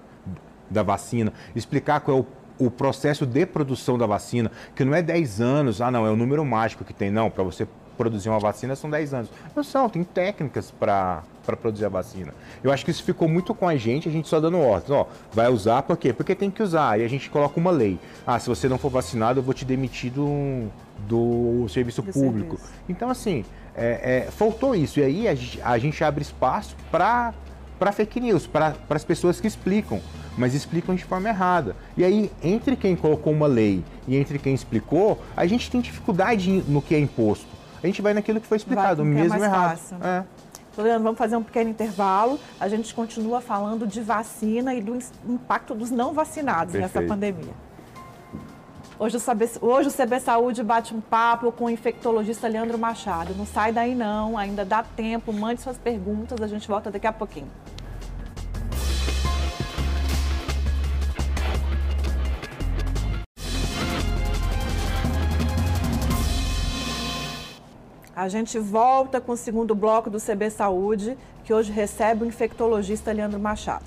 da 0.71 0.83
vacina, 0.83 1.33
explicar 1.55 2.01
qual 2.01 2.19
é 2.19 2.21
o 2.21 2.27
o 2.59 2.71
processo 2.71 3.27
de 3.27 3.45
produção 3.47 3.99
da 3.99 4.07
vacina, 4.07 4.51
que 4.75 4.85
não 4.85 4.95
é 4.95 5.03
10 5.03 5.41
anos, 5.41 5.81
ah 5.81 5.91
não, 5.91 6.07
é 6.07 6.11
o 6.11 6.17
número 6.17 6.45
mágico 6.45 6.85
que 6.85 6.95
tem, 6.95 7.11
não, 7.11 7.31
para 7.31 7.45
você 7.45 7.69
produzir 7.97 8.29
uma 8.29 8.39
vacina 8.39 8.77
são 8.77 8.91
10 8.91 9.15
anos. 9.15 9.31
Não 9.55 9.65
são, 9.65 9.89
tem 9.89 10.05
técnicas 10.05 10.71
para 10.71 11.23
para 11.47 11.57
produzir 11.57 11.85
a 11.85 11.89
vacina. 11.89 12.35
Eu 12.63 12.73
acho 12.73 12.85
que 12.85 12.91
isso 12.91 13.05
ficou 13.05 13.29
muito 13.29 13.55
com 13.55 13.69
a 13.69 13.77
gente, 13.77 14.09
a 14.09 14.13
gente 14.13 14.29
só 14.29 14.41
dando 14.41 14.59
ordens. 14.59 14.91
Ó, 14.91 15.07
vai 15.33 15.49
usar 15.49 15.83
por 15.83 15.97
quê? 15.97 16.13
Porque 16.13 16.35
tem 16.35 16.51
que 16.51 16.61
usar. 16.61 16.99
E 16.99 17.05
a 17.05 17.09
gente 17.09 17.31
coloca 17.31 17.59
uma 17.59 17.71
lei. 17.71 17.99
Ah, 18.27 18.39
se 18.41 18.49
você 18.49 18.69
não 18.69 18.77
for 18.77 18.91
vacinado, 18.91 19.39
eu 19.39 19.45
vou 19.45 19.55
te 19.55 19.65
demitir 19.65 20.11
do, 20.11 20.67
do 21.09 21.69
serviço 21.69 22.03
do 22.03 22.13
público. 22.13 22.57
Serviço. 22.57 22.75
Então, 22.89 23.09
assim, 23.09 23.45
é, 23.77 24.25
é, 24.27 24.31
faltou 24.31 24.75
isso. 24.75 24.99
E 24.99 25.05
aí 25.05 25.29
a 25.29 25.35
gente, 25.35 25.63
a 25.63 25.79
gente 25.79 26.03
abre 26.03 26.23
espaço 26.23 26.75
para 26.91 27.33
fake 27.93 28.19
news, 28.19 28.47
para 28.47 28.75
as 28.91 29.05
pessoas 29.05 29.41
que 29.41 29.47
explicam, 29.47 30.01
mas 30.37 30.53
explicam 30.53 30.95
de 30.95 31.05
forma 31.05 31.29
errada. 31.29 31.77
E 31.97 32.05
aí, 32.05 32.31
entre 32.43 32.75
quem 32.75 32.97
colocou 32.97 33.33
uma 33.33 33.47
lei 33.47 33.85
e 34.09 34.17
entre 34.17 34.39
quem 34.39 34.53
explicou, 34.53 35.23
a 35.37 35.47
gente 35.47 35.71
tem 35.71 35.81
dificuldade 35.81 36.51
no 36.67 36.83
que 36.83 36.95
é 36.95 36.99
imposto. 36.99 37.56
A 37.83 37.87
gente 37.87 38.01
vai 38.03 38.15
naquilo 38.15 38.41
que 38.41 38.47
foi 38.47 38.57
explicado, 38.57 39.03
vai, 39.03 39.13
mesmo 39.13 39.43
é 39.43 39.47
errado. 39.47 39.79
Fácil. 39.79 39.97
É. 40.03 40.25
Leandro, 40.83 41.05
vamos 41.05 41.19
fazer 41.19 41.37
um 41.37 41.43
pequeno 41.43 41.71
intervalo. 41.71 42.39
A 42.61 42.69
gente 42.69 42.95
continua 42.95 43.41
falando 43.41 43.87
de 43.87 44.01
vacina 44.01 44.75
e 44.75 44.83
do 44.83 44.99
impacto 45.27 45.75
dos 45.75 45.91
não 45.91 46.13
vacinados 46.13 46.73
Perfeito. 46.73 46.95
nessa 46.95 47.09
pandemia. 47.09 47.55
Hoje 48.99 49.19
o, 49.19 49.21
CB, 49.21 49.51
hoje 49.61 49.89
o 49.91 49.93
CB 49.93 50.21
Saúde 50.21 50.63
bate 50.63 50.95
um 50.95 51.03
papo 51.03 51.53
com 51.53 51.67
o 51.67 51.71
infectologista 51.71 52.49
Leandro 52.49 52.79
Machado. 52.79 53.35
Não 53.35 53.45
sai 53.45 53.71
daí 53.71 53.95
não, 53.95 54.39
ainda 54.39 54.65
dá 54.65 54.83
tempo, 54.83 55.33
mande 55.35 55.61
suas 55.61 55.77
perguntas, 55.77 56.41
a 56.41 56.47
gente 56.47 56.67
volta 56.67 56.91
daqui 56.91 57.07
a 57.07 57.13
pouquinho. 57.13 57.51
A 68.17 68.29
gente 68.29 68.59
volta 68.59 69.21
com 69.21 69.33
o 69.33 69.37
segundo 69.37 69.75
bloco 69.75 70.09
do 70.09 70.19
CB 70.19 70.49
Saúde, 70.49 71.19
que 71.45 71.53
hoje 71.53 71.71
recebe 71.71 72.25
o 72.25 72.27
infectologista 72.27 73.13
Leandro 73.13 73.39
Machado. 73.39 73.85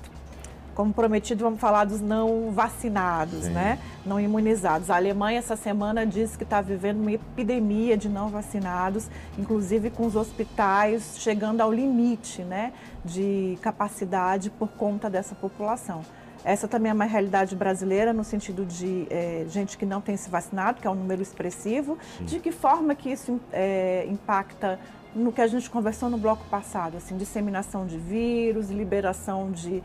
Como 0.72 0.94
prometido, 0.94 1.42
vamos 1.42 1.58
falar 1.58 1.84
dos 1.84 2.00
não 2.00 2.52
vacinados, 2.52 3.46
Sim. 3.46 3.50
né? 3.50 3.80
Não 4.06 4.20
imunizados. 4.20 4.88
A 4.88 4.94
Alemanha, 4.94 5.40
essa 5.40 5.56
semana, 5.56 6.06
disse 6.06 6.38
que 6.38 6.44
está 6.44 6.60
vivendo 6.60 7.00
uma 7.00 7.10
epidemia 7.10 7.96
de 7.96 8.08
não 8.08 8.28
vacinados, 8.28 9.08
inclusive 9.36 9.90
com 9.90 10.06
os 10.06 10.14
hospitais 10.14 11.16
chegando 11.18 11.60
ao 11.60 11.72
limite, 11.72 12.42
né? 12.42 12.72
De 13.04 13.58
capacidade 13.60 14.48
por 14.48 14.68
conta 14.68 15.10
dessa 15.10 15.34
população. 15.34 16.02
Essa 16.44 16.66
também 16.66 16.90
é 16.90 16.94
uma 16.94 17.04
realidade 17.04 17.54
brasileira, 17.54 18.12
no 18.12 18.24
sentido 18.24 18.64
de 18.64 19.06
é, 19.10 19.44
gente 19.48 19.76
que 19.76 19.84
não 19.84 20.00
tem 20.00 20.16
se 20.16 20.30
vacinado, 20.30 20.80
que 20.80 20.86
é 20.86 20.90
um 20.90 20.94
número 20.94 21.20
expressivo. 21.20 21.98
Sim. 22.18 22.24
De 22.24 22.40
que 22.40 22.50
forma 22.50 22.94
que 22.94 23.10
isso 23.10 23.40
é, 23.52 24.06
impacta 24.08 24.78
no 25.14 25.32
que 25.32 25.40
a 25.40 25.46
gente 25.46 25.68
conversou 25.68 26.08
no 26.08 26.16
bloco 26.16 26.44
passado, 26.46 26.96
assim, 26.96 27.16
disseminação 27.16 27.86
de 27.86 27.98
vírus, 27.98 28.70
liberação 28.70 29.50
de 29.50 29.82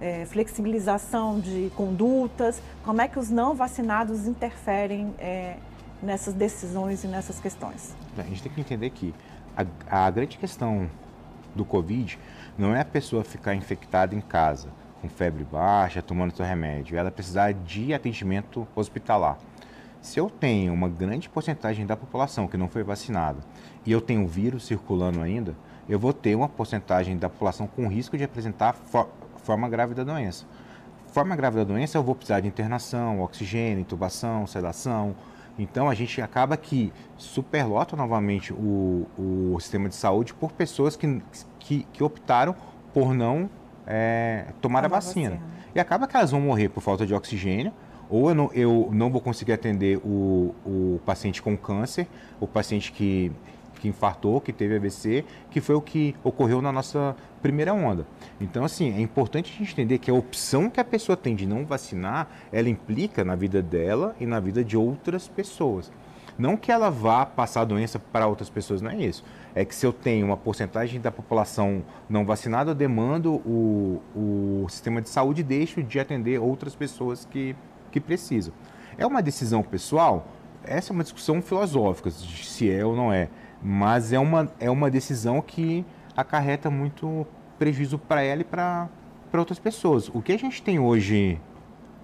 é, 0.00 0.24
flexibilização 0.26 1.40
de 1.40 1.70
condutas, 1.76 2.62
como 2.84 3.00
é 3.00 3.08
que 3.08 3.18
os 3.18 3.28
não 3.28 3.54
vacinados 3.54 4.26
interferem 4.26 5.12
é, 5.18 5.56
nessas 6.02 6.32
decisões 6.32 7.02
e 7.04 7.08
nessas 7.08 7.40
questões? 7.40 7.94
A 8.16 8.22
gente 8.22 8.42
tem 8.42 8.52
que 8.52 8.60
entender 8.60 8.90
que 8.90 9.12
a, 9.56 10.06
a 10.06 10.10
grande 10.10 10.38
questão 10.38 10.88
do 11.54 11.64
Covid 11.64 12.18
não 12.56 12.74
é 12.74 12.80
a 12.80 12.84
pessoa 12.84 13.24
ficar 13.24 13.54
infectada 13.54 14.14
em 14.14 14.20
casa 14.20 14.68
com 15.00 15.08
febre 15.08 15.44
baixa, 15.44 16.02
tomando 16.02 16.36
seu 16.36 16.44
remédio, 16.44 16.96
ela 16.96 17.10
precisar 17.10 17.52
de 17.52 17.94
atendimento 17.94 18.66
hospitalar. 18.74 19.38
Se 20.00 20.18
eu 20.18 20.30
tenho 20.30 20.72
uma 20.72 20.88
grande 20.88 21.28
porcentagem 21.28 21.84
da 21.84 21.96
população 21.96 22.46
que 22.46 22.56
não 22.56 22.68
foi 22.68 22.82
vacinada 22.82 23.38
e 23.84 23.92
eu 23.92 24.00
tenho 24.00 24.26
vírus 24.26 24.66
circulando 24.66 25.20
ainda, 25.20 25.56
eu 25.88 25.98
vou 25.98 26.12
ter 26.12 26.34
uma 26.34 26.48
porcentagem 26.48 27.16
da 27.16 27.28
população 27.28 27.66
com 27.66 27.88
risco 27.88 28.16
de 28.16 28.24
apresentar 28.24 28.74
for 28.74 29.08
forma 29.42 29.68
grave 29.68 29.94
da 29.94 30.04
doença. 30.04 30.44
Forma 31.08 31.34
grave 31.34 31.56
da 31.56 31.64
doença, 31.64 31.96
eu 31.96 32.02
vou 32.02 32.14
precisar 32.14 32.40
de 32.40 32.48
internação, 32.48 33.22
oxigênio, 33.22 33.80
intubação, 33.80 34.46
sedação. 34.46 35.16
Então 35.58 35.88
a 35.88 35.94
gente 35.94 36.20
acaba 36.20 36.56
que 36.56 36.92
superlota 37.16 37.96
novamente 37.96 38.52
o, 38.52 39.06
o 39.18 39.58
sistema 39.58 39.88
de 39.88 39.94
saúde 39.94 40.34
por 40.34 40.52
pessoas 40.52 40.96
que, 40.96 41.22
que, 41.58 41.86
que 41.92 42.04
optaram 42.04 42.54
por 42.92 43.14
não 43.14 43.48
é, 43.88 44.44
tomar 44.60 44.84
a 44.84 44.88
vacina. 44.88 45.30
vacina. 45.30 45.46
E 45.74 45.80
acaba 45.80 46.06
que 46.06 46.14
elas 46.14 46.30
vão 46.30 46.40
morrer 46.42 46.68
por 46.68 46.82
falta 46.82 47.06
de 47.06 47.14
oxigênio, 47.14 47.72
ou 48.10 48.28
eu 48.28 48.34
não, 48.34 48.50
eu 48.52 48.88
não 48.92 49.10
vou 49.10 49.20
conseguir 49.20 49.52
atender 49.52 49.98
o, 50.04 50.54
o 50.64 51.00
paciente 51.06 51.40
com 51.40 51.56
câncer, 51.56 52.06
o 52.38 52.46
paciente 52.46 52.92
que, 52.92 53.32
que 53.80 53.88
infartou, 53.88 54.40
que 54.40 54.52
teve 54.52 54.76
AVC, 54.76 55.24
que 55.50 55.60
foi 55.60 55.74
o 55.74 55.80
que 55.80 56.14
ocorreu 56.22 56.60
na 56.60 56.70
nossa 56.70 57.16
primeira 57.40 57.72
onda. 57.72 58.06
Então, 58.40 58.64
assim, 58.64 58.94
é 58.94 59.00
importante 59.00 59.52
a 59.54 59.58
gente 59.58 59.72
entender 59.72 59.98
que 59.98 60.10
a 60.10 60.14
opção 60.14 60.68
que 60.68 60.80
a 60.80 60.84
pessoa 60.84 61.16
tem 61.16 61.34
de 61.34 61.46
não 61.46 61.64
vacinar, 61.64 62.28
ela 62.52 62.68
implica 62.68 63.24
na 63.24 63.34
vida 63.34 63.62
dela 63.62 64.14
e 64.20 64.26
na 64.26 64.40
vida 64.40 64.62
de 64.62 64.76
outras 64.76 65.28
pessoas. 65.28 65.90
Não 66.38 66.56
que 66.56 66.70
ela 66.70 66.90
vá 66.90 67.26
passar 67.26 67.62
a 67.62 67.64
doença 67.64 67.98
para 67.98 68.26
outras 68.26 68.48
pessoas, 68.48 68.80
não 68.80 68.90
é 68.90 68.96
isso 68.96 69.24
é 69.58 69.64
que 69.64 69.74
se 69.74 69.84
eu 69.84 69.92
tenho 69.92 70.24
uma 70.24 70.36
porcentagem 70.36 71.00
da 71.00 71.10
população 71.10 71.82
não 72.08 72.24
vacinada, 72.24 72.70
eu 72.70 72.74
demando 72.76 73.34
o, 73.44 74.00
o 74.14 74.68
sistema 74.68 75.02
de 75.02 75.08
saúde 75.08 75.40
e 75.40 75.44
deixo 75.44 75.82
de 75.82 75.98
atender 75.98 76.38
outras 76.38 76.76
pessoas 76.76 77.24
que, 77.24 77.56
que 77.90 77.98
precisam. 77.98 78.54
É 78.96 79.04
uma 79.04 79.20
decisão 79.20 79.64
pessoal? 79.64 80.28
Essa 80.62 80.92
é 80.92 80.94
uma 80.94 81.02
discussão 81.02 81.42
filosófica, 81.42 82.08
se 82.08 82.70
é 82.70 82.86
ou 82.86 82.94
não 82.94 83.12
é. 83.12 83.28
Mas 83.60 84.12
é 84.12 84.18
uma, 84.20 84.48
é 84.60 84.70
uma 84.70 84.88
decisão 84.88 85.42
que 85.42 85.84
acarreta 86.16 86.70
muito 86.70 87.26
prejuízo 87.58 87.98
para 87.98 88.22
ela 88.22 88.42
e 88.42 88.44
para 88.44 88.88
outras 89.32 89.58
pessoas. 89.58 90.08
O 90.14 90.22
que 90.22 90.30
a 90.30 90.38
gente 90.38 90.62
tem 90.62 90.78
hoje 90.78 91.40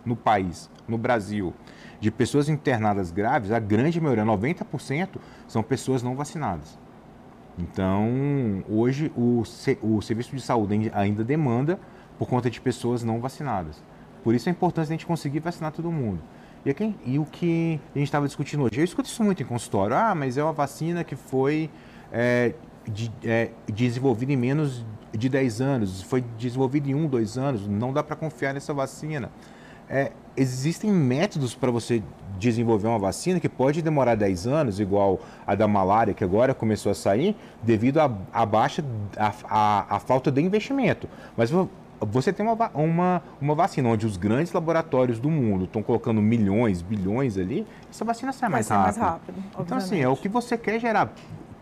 no 0.04 0.16
país, 0.16 0.68
no 0.88 0.98
Brasil, 0.98 1.54
de 2.00 2.10
pessoas 2.10 2.48
internadas 2.48 3.12
graves, 3.12 3.52
a 3.52 3.60
grande 3.60 4.00
maioria, 4.00 4.24
90%, 4.24 5.20
são 5.46 5.62
pessoas 5.62 6.02
não 6.02 6.16
vacinadas. 6.16 6.82
Então, 7.58 8.64
hoje 8.68 9.12
o, 9.16 9.42
o 9.82 10.02
serviço 10.02 10.34
de 10.34 10.42
saúde 10.42 10.90
ainda 10.92 11.22
demanda 11.22 11.78
por 12.18 12.28
conta 12.28 12.50
de 12.50 12.60
pessoas 12.60 13.02
não 13.02 13.20
vacinadas. 13.20 13.82
Por 14.22 14.34
isso 14.34 14.48
a 14.48 14.52
importância 14.52 14.88
de 14.88 14.94
a 14.94 14.96
gente 14.96 15.06
conseguir 15.06 15.40
vacinar 15.40 15.72
todo 15.72 15.90
mundo. 15.90 16.20
E, 16.64 16.70
aqui, 16.70 16.94
e 17.04 17.18
o 17.18 17.24
que 17.26 17.78
a 17.94 17.98
gente 17.98 18.08
estava 18.08 18.26
discutindo 18.26 18.64
hoje? 18.64 18.78
Eu 18.78 18.84
escuto 18.84 19.08
isso 19.08 19.22
muito 19.22 19.42
em 19.42 19.46
consultório. 19.46 19.94
Ah, 19.94 20.14
mas 20.14 20.38
é 20.38 20.42
uma 20.42 20.52
vacina 20.52 21.04
que 21.04 21.14
foi 21.14 21.70
é, 22.10 22.54
de, 22.86 23.12
é, 23.22 23.50
desenvolvida 23.70 24.32
em 24.32 24.36
menos 24.36 24.84
de 25.12 25.28
10 25.28 25.60
anos, 25.60 26.02
foi 26.02 26.22
desenvolvida 26.38 26.88
em 26.88 26.94
1, 26.94 27.06
2 27.06 27.38
anos, 27.38 27.68
não 27.68 27.92
dá 27.92 28.02
para 28.02 28.16
confiar 28.16 28.52
nessa 28.52 28.74
vacina. 28.74 29.30
É, 29.88 30.12
existem 30.37 30.90
métodos 30.90 31.55
para 31.55 31.70
você 31.70 32.03
desenvolver 32.38 32.88
uma 32.88 32.99
vacina 32.99 33.38
que 33.38 33.49
pode 33.49 33.81
demorar 33.81 34.14
10 34.16 34.47
anos, 34.47 34.81
igual 34.81 35.20
a 35.47 35.55
da 35.55 35.68
malária, 35.68 36.12
que 36.12 36.25
agora 36.25 36.53
começou 36.55 36.90
a 36.90 36.94
sair, 36.94 37.37
devido 37.62 37.99
à 37.99 38.47
baixa, 38.47 38.85
a, 39.16 40.01
falta 40.01 40.31
de 40.31 40.40
investimento. 40.40 41.09
Mas 41.37 41.51
você 42.01 42.33
tem 42.33 42.44
uma, 42.44 42.70
uma, 42.75 43.23
uma 43.40 43.55
vacina 43.55 43.88
onde 43.88 44.07
os 44.07 44.16
grandes 44.16 44.53
laboratórios 44.53 45.18
do 45.18 45.31
mundo 45.31 45.64
estão 45.64 45.83
colocando 45.83 46.20
milhões, 46.20 46.83
bilhões 46.83 47.38
ali, 47.38 47.66
essa 47.90 48.05
vacina 48.05 48.33
sai 48.33 48.49
mais 48.49 48.68
rápido. 48.68 48.85
mais 48.85 48.97
rápido. 48.97 49.42
Então, 49.59 49.79
assim, 49.79 50.01
é 50.01 50.09
o 50.09 50.16
que 50.16 50.29
você 50.29 50.59
quer 50.59 50.81
gerar. 50.81 51.12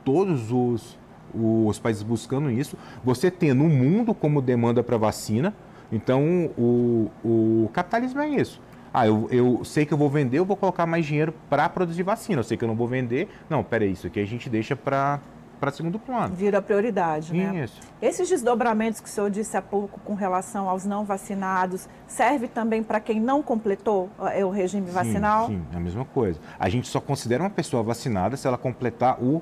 Todos 0.05 0.51
os, 0.51 0.99
os 1.33 1.79
países 1.79 2.03
buscando 2.03 2.51
isso. 2.51 2.77
Você 3.05 3.31
tendo 3.31 3.63
um 3.63 3.69
mundo 3.69 4.15
como 4.15 4.43
demanda 4.43 4.83
para 4.83 4.97
vacina. 4.97 5.55
Então, 5.93 6.51
o, 6.59 7.11
o 7.23 7.71
capitalismo 7.73 8.21
é 8.21 8.29
isso 8.29 8.61
ah, 8.95 9.07
eu, 9.07 9.27
eu 9.31 9.65
sei 9.65 9.87
que 9.87 9.95
eu 9.95 9.99
vou 9.99 10.11
vender, 10.11 10.39
eu 10.39 10.45
vou 10.45 10.57
colocar 10.57 10.85
mais 10.85 11.07
dinheiro 11.07 11.33
para 11.49 11.67
produzir 11.69 12.03
vacina. 12.03 12.41
Eu 12.41 12.45
sei 12.45 12.57
que 12.57 12.65
eu 12.65 12.69
não 12.69 12.75
vou 12.75 12.87
vender. 12.87 13.29
Não, 13.49 13.65
peraí, 13.65 13.93
isso 13.93 14.07
aqui 14.07 14.21
a 14.21 14.27
gente 14.27 14.51
deixa 14.51 14.77
para 14.77 15.21
para 15.59 15.71
segundo 15.71 15.97
plano. 15.97 16.35
Vira 16.35 16.61
prioridade, 16.61 17.33
né? 17.33 17.63
Isso. 17.63 17.81
Esses 18.03 18.29
desdobramentos 18.29 18.99
que 18.99 19.07
o 19.07 19.09
senhor 19.09 19.31
disse 19.31 19.57
há 19.57 19.63
pouco 19.63 20.01
com 20.01 20.13
relação 20.13 20.69
aos 20.69 20.85
não 20.85 21.05
vacinados, 21.05 21.89
serve 22.05 22.49
também 22.49 22.83
para 22.83 22.99
quem 22.99 23.21
não 23.21 23.45
completou 23.45 24.11
é, 24.33 24.45
o 24.45 24.51
regime 24.51 24.89
sim, 24.89 24.93
vacinal? 24.93 25.47
Sim, 25.47 25.63
é 25.73 25.77
a 25.77 25.79
mesma 25.79 26.05
coisa. 26.05 26.41
A 26.59 26.69
gente 26.69 26.89
só 26.89 27.01
considera 27.01 27.45
uma 27.45 27.49
pessoa 27.49 27.81
vacinada 27.81 28.37
se 28.37 28.45
ela 28.45 28.59
completar 28.59 29.23
o, 29.23 29.41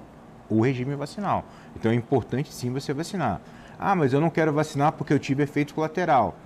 o 0.50 0.60
regime 0.60 0.94
vacinal. 0.94 1.42
Então 1.74 1.90
é 1.90 1.94
importante 1.94 2.52
sim 2.52 2.70
você 2.70 2.92
vacinar. 2.92 3.40
Ah, 3.82 3.96
mas 3.96 4.12
eu 4.12 4.20
não 4.20 4.28
quero 4.28 4.52
vacinar 4.52 4.92
porque 4.92 5.12
eu 5.12 5.18
tive 5.18 5.42
efeito 5.42 5.74
colateral 5.74 6.36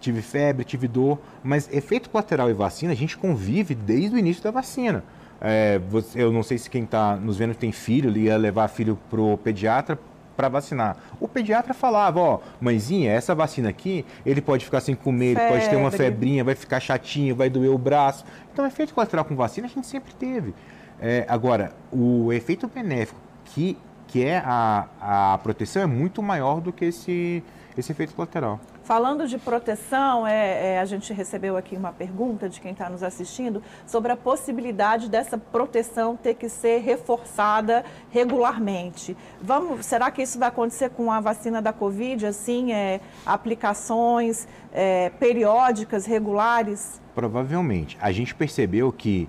tive 0.00 0.22
febre, 0.22 0.64
tive 0.64 0.86
dor, 0.88 1.18
mas 1.42 1.68
efeito 1.72 2.08
colateral 2.10 2.48
e 2.48 2.52
vacina 2.52 2.92
a 2.92 2.96
gente 2.96 3.16
convive 3.16 3.74
desde 3.74 4.14
o 4.14 4.18
início 4.18 4.42
da 4.42 4.50
vacina. 4.50 5.02
É, 5.40 5.80
eu 6.14 6.32
não 6.32 6.42
sei 6.42 6.58
se 6.58 6.68
quem 6.68 6.84
está 6.84 7.16
nos 7.16 7.36
vendo 7.36 7.54
tem 7.54 7.70
filho, 7.70 8.10
ele 8.10 8.20
ia 8.20 8.36
levar 8.36 8.68
filho 8.68 8.98
pro 9.08 9.38
pediatra 9.38 9.98
para 10.36 10.48
vacinar. 10.48 10.96
O 11.20 11.26
pediatra 11.26 11.74
falava, 11.74 12.20
ó, 12.20 12.40
mãezinha, 12.60 13.12
essa 13.12 13.34
vacina 13.34 13.68
aqui, 13.68 14.04
ele 14.24 14.40
pode 14.40 14.64
ficar 14.64 14.80
sem 14.80 14.94
comer, 14.94 15.34
Febre. 15.34 15.42
ele 15.42 15.52
pode 15.52 15.70
ter 15.70 15.76
uma 15.76 15.90
febrinha, 15.90 16.44
vai 16.44 16.54
ficar 16.54 16.80
chatinho, 16.80 17.34
vai 17.34 17.50
doer 17.50 17.70
o 17.70 17.78
braço. 17.78 18.24
Então, 18.52 18.64
efeito 18.66 18.94
colateral 18.94 19.24
com 19.24 19.34
vacina 19.34 19.66
a 19.66 19.70
gente 19.70 19.86
sempre 19.86 20.14
teve. 20.14 20.54
É, 21.00 21.24
agora, 21.28 21.72
o 21.92 22.32
efeito 22.32 22.68
benéfico 22.68 23.20
que, 23.46 23.76
que 24.08 24.24
é 24.24 24.42
a, 24.44 24.88
a 25.34 25.38
proteção 25.38 25.82
é 25.82 25.86
muito 25.86 26.22
maior 26.22 26.60
do 26.60 26.72
que 26.72 26.86
esse, 26.86 27.44
esse 27.76 27.92
efeito 27.92 28.14
colateral. 28.14 28.58
Falando 28.82 29.28
de 29.28 29.36
proteção, 29.36 30.26
é, 30.26 30.76
é, 30.76 30.80
a 30.80 30.84
gente 30.86 31.12
recebeu 31.12 31.58
aqui 31.58 31.76
uma 31.76 31.92
pergunta 31.92 32.48
de 32.48 32.58
quem 32.58 32.72
está 32.72 32.88
nos 32.88 33.02
assistindo 33.02 33.62
sobre 33.86 34.10
a 34.10 34.16
possibilidade 34.16 35.10
dessa 35.10 35.36
proteção 35.36 36.16
ter 36.16 36.32
que 36.32 36.48
ser 36.48 36.78
reforçada 36.78 37.84
regularmente. 38.10 39.14
Vamos, 39.42 39.84
será 39.84 40.10
que 40.10 40.22
isso 40.22 40.38
vai 40.38 40.48
acontecer 40.48 40.88
com 40.88 41.12
a 41.12 41.20
vacina 41.20 41.60
da 41.60 41.70
Covid? 41.70 42.24
Assim, 42.24 42.72
é, 42.72 43.02
aplicações 43.26 44.48
é, 44.72 45.10
periódicas, 45.20 46.06
regulares? 46.06 46.98
Provavelmente. 47.14 47.98
A 48.00 48.10
gente 48.10 48.34
percebeu 48.34 48.90
que 48.90 49.28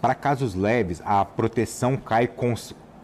para 0.00 0.16
casos 0.16 0.56
leves 0.56 1.00
a 1.04 1.24
proteção 1.24 1.96
cai 1.96 2.26
com, 2.26 2.54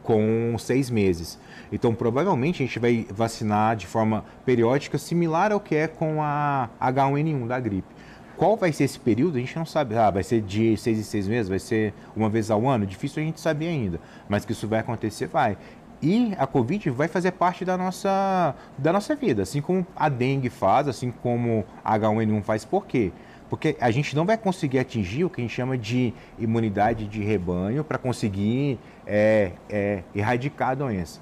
com 0.07 0.57
seis 0.57 0.88
meses. 0.88 1.37
Então, 1.71 1.92
provavelmente, 1.92 2.62
a 2.62 2.66
gente 2.66 2.79
vai 2.79 3.05
vacinar 3.11 3.75
de 3.75 3.88
forma 3.88 4.25
periódica, 4.45 4.97
similar 4.97 5.51
ao 5.51 5.59
que 5.59 5.75
é 5.75 5.88
com 5.88 6.23
a 6.23 6.71
H1N1 6.81 7.47
da 7.49 7.59
gripe. 7.59 7.88
Qual 8.37 8.57
vai 8.57 8.71
ser 8.73 8.85
esse 8.85 9.01
período? 9.01 9.37
A 9.37 9.40
gente 9.40 9.57
não 9.57 9.66
sabe. 9.66 9.97
Ah, 9.97 10.11
vai 10.11 10.23
ser 10.23 10.42
de 10.42 10.77
seis 10.77 10.99
em 10.99 11.03
seis 11.03 11.27
meses? 11.27 11.49
Vai 11.49 11.59
ser 11.59 11.92
uma 12.14 12.29
vez 12.29 12.51
ao 12.51 12.69
ano? 12.69 12.87
Difícil 12.87 13.21
a 13.21 13.27
gente 13.27 13.40
saber 13.40 13.66
ainda. 13.66 13.99
Mas 14.29 14.45
que 14.45 14.53
isso 14.53 14.69
vai 14.69 14.79
acontecer, 14.79 15.27
vai. 15.27 15.59
E 16.01 16.35
a 16.38 16.47
Covid 16.47 16.90
vai 16.90 17.09
fazer 17.09 17.33
parte 17.33 17.64
da 17.64 17.77
nossa, 17.77 18.55
da 18.79 18.92
nossa 18.92 19.16
vida, 19.16 19.42
assim 19.42 19.62
como 19.62 19.85
a 19.97 20.09
dengue 20.09 20.51
faz, 20.51 20.87
assim 20.87 21.11
como 21.11 21.64
a 21.83 21.99
H1N1 21.99 22.42
faz. 22.42 22.64
Por 22.64 22.87
quê? 22.87 23.11
Porque 23.49 23.77
a 23.81 23.90
gente 23.90 24.14
não 24.14 24.25
vai 24.25 24.37
conseguir 24.37 24.79
atingir 24.79 25.25
o 25.25 25.31
que 25.31 25.40
a 25.40 25.45
gente 25.45 25.55
chama 25.55 25.79
de 25.79 26.12
imunidade 26.38 27.07
de 27.07 27.23
rebanho 27.23 27.83
para 27.83 27.97
conseguir 27.97 28.79
é, 29.07 29.53
é, 29.69 30.03
erradicar 30.14 30.71
a 30.71 30.75
doença. 30.75 31.21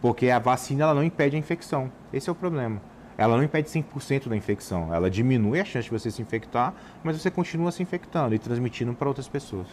Porque 0.00 0.30
a 0.30 0.38
vacina 0.38 0.84
ela 0.84 0.94
não 0.94 1.02
impede 1.02 1.36
a 1.36 1.38
infecção. 1.38 1.90
Esse 2.12 2.28
é 2.28 2.32
o 2.32 2.34
problema. 2.34 2.80
Ela 3.16 3.36
não 3.36 3.44
impede 3.44 3.68
100% 3.68 4.28
da 4.28 4.36
infecção. 4.36 4.92
Ela 4.92 5.10
diminui 5.10 5.60
a 5.60 5.64
chance 5.64 5.84
de 5.84 5.90
você 5.90 6.10
se 6.10 6.20
infectar, 6.20 6.74
mas 7.02 7.20
você 7.20 7.30
continua 7.30 7.72
se 7.72 7.82
infectando 7.82 8.34
e 8.34 8.38
transmitindo 8.38 8.92
para 8.92 9.08
outras 9.08 9.28
pessoas. 9.28 9.66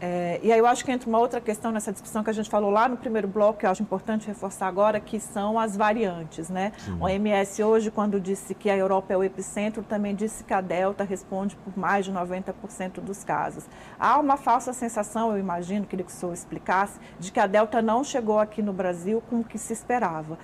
É, 0.00 0.38
e 0.42 0.52
aí 0.52 0.58
eu 0.58 0.66
acho 0.66 0.84
que 0.84 0.92
entra 0.92 1.08
uma 1.08 1.18
outra 1.18 1.40
questão 1.40 1.72
nessa 1.72 1.90
discussão 1.90 2.22
que 2.22 2.28
a 2.28 2.32
gente 2.32 2.50
falou 2.50 2.70
lá 2.70 2.88
no 2.88 2.96
primeiro 2.96 3.26
bloco, 3.26 3.60
que 3.60 3.66
eu 3.66 3.70
acho 3.70 3.82
importante 3.82 4.26
reforçar 4.26 4.66
agora, 4.66 5.00
que 5.00 5.18
são 5.18 5.58
as 5.58 5.76
variantes, 5.76 6.50
né? 6.50 6.72
Sim. 6.78 6.98
O 7.00 7.04
OMS 7.04 7.62
hoje, 7.62 7.90
quando 7.90 8.20
disse 8.20 8.54
que 8.54 8.68
a 8.68 8.76
Europa 8.76 9.14
é 9.14 9.16
o 9.16 9.24
epicentro, 9.24 9.82
também 9.82 10.14
disse 10.14 10.44
que 10.44 10.52
a 10.52 10.60
Delta 10.60 11.02
responde 11.02 11.56
por 11.56 11.76
mais 11.78 12.04
de 12.04 12.12
90% 12.12 13.00
dos 13.00 13.24
casos. 13.24 13.64
Há 13.98 14.18
uma 14.18 14.36
falsa 14.36 14.72
sensação, 14.72 15.32
eu 15.32 15.38
imagino, 15.38 15.86
queria 15.86 16.04
que 16.04 16.12
o 16.12 16.14
senhor 16.14 16.32
explicasse, 16.32 16.98
de 17.18 17.32
que 17.32 17.40
a 17.40 17.46
Delta 17.46 17.80
não 17.80 18.04
chegou 18.04 18.38
aqui 18.38 18.60
no 18.60 18.74
Brasil 18.74 19.22
com 19.30 19.40
o 19.40 19.44
que 19.44 19.56
se 19.56 19.72
esperava. 19.72 20.38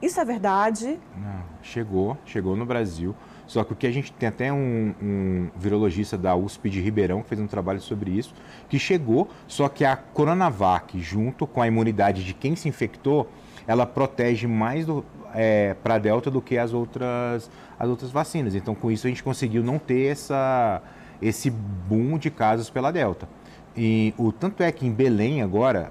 Isso 0.00 0.20
é 0.20 0.24
verdade? 0.24 1.00
Não, 1.16 1.42
chegou, 1.62 2.16
chegou 2.24 2.54
no 2.54 2.66
Brasil. 2.66 3.14
Só 3.46 3.62
que 3.62 3.72
o 3.72 3.76
que 3.76 3.86
a 3.86 3.90
gente 3.90 4.12
tem 4.12 4.28
até 4.28 4.52
um, 4.52 4.94
um, 5.02 5.48
virologista 5.56 6.16
da 6.16 6.34
USP 6.34 6.70
de 6.70 6.80
Ribeirão 6.80 7.22
que 7.22 7.28
fez 7.28 7.40
um 7.40 7.46
trabalho 7.46 7.80
sobre 7.80 8.10
isso, 8.10 8.34
que 8.68 8.78
chegou, 8.78 9.28
só 9.46 9.68
que 9.68 9.84
a 9.84 9.96
Coronavac, 9.96 10.98
junto 11.00 11.46
com 11.46 11.60
a 11.60 11.66
imunidade 11.66 12.24
de 12.24 12.32
quem 12.32 12.56
se 12.56 12.68
infectou, 12.68 13.28
ela 13.66 13.86
protege 13.86 14.46
mais 14.46 14.86
é, 15.34 15.74
para 15.82 15.94
a 15.94 15.98
Delta 15.98 16.30
do 16.30 16.40
que 16.40 16.56
as 16.56 16.72
outras, 16.72 17.50
as 17.78 17.88
outras 17.88 18.10
vacinas. 18.10 18.54
Então, 18.54 18.74
com 18.74 18.90
isso, 18.90 19.06
a 19.06 19.10
gente 19.10 19.22
conseguiu 19.22 19.62
não 19.62 19.78
ter 19.78 20.06
essa, 20.12 20.82
esse 21.20 21.50
boom 21.50 22.18
de 22.18 22.30
casos 22.30 22.70
pela 22.70 22.90
Delta. 22.90 23.28
E 23.76 24.14
o 24.16 24.30
tanto 24.30 24.62
é 24.62 24.70
que 24.70 24.86
em 24.86 24.92
Belém 24.92 25.42
agora 25.42 25.90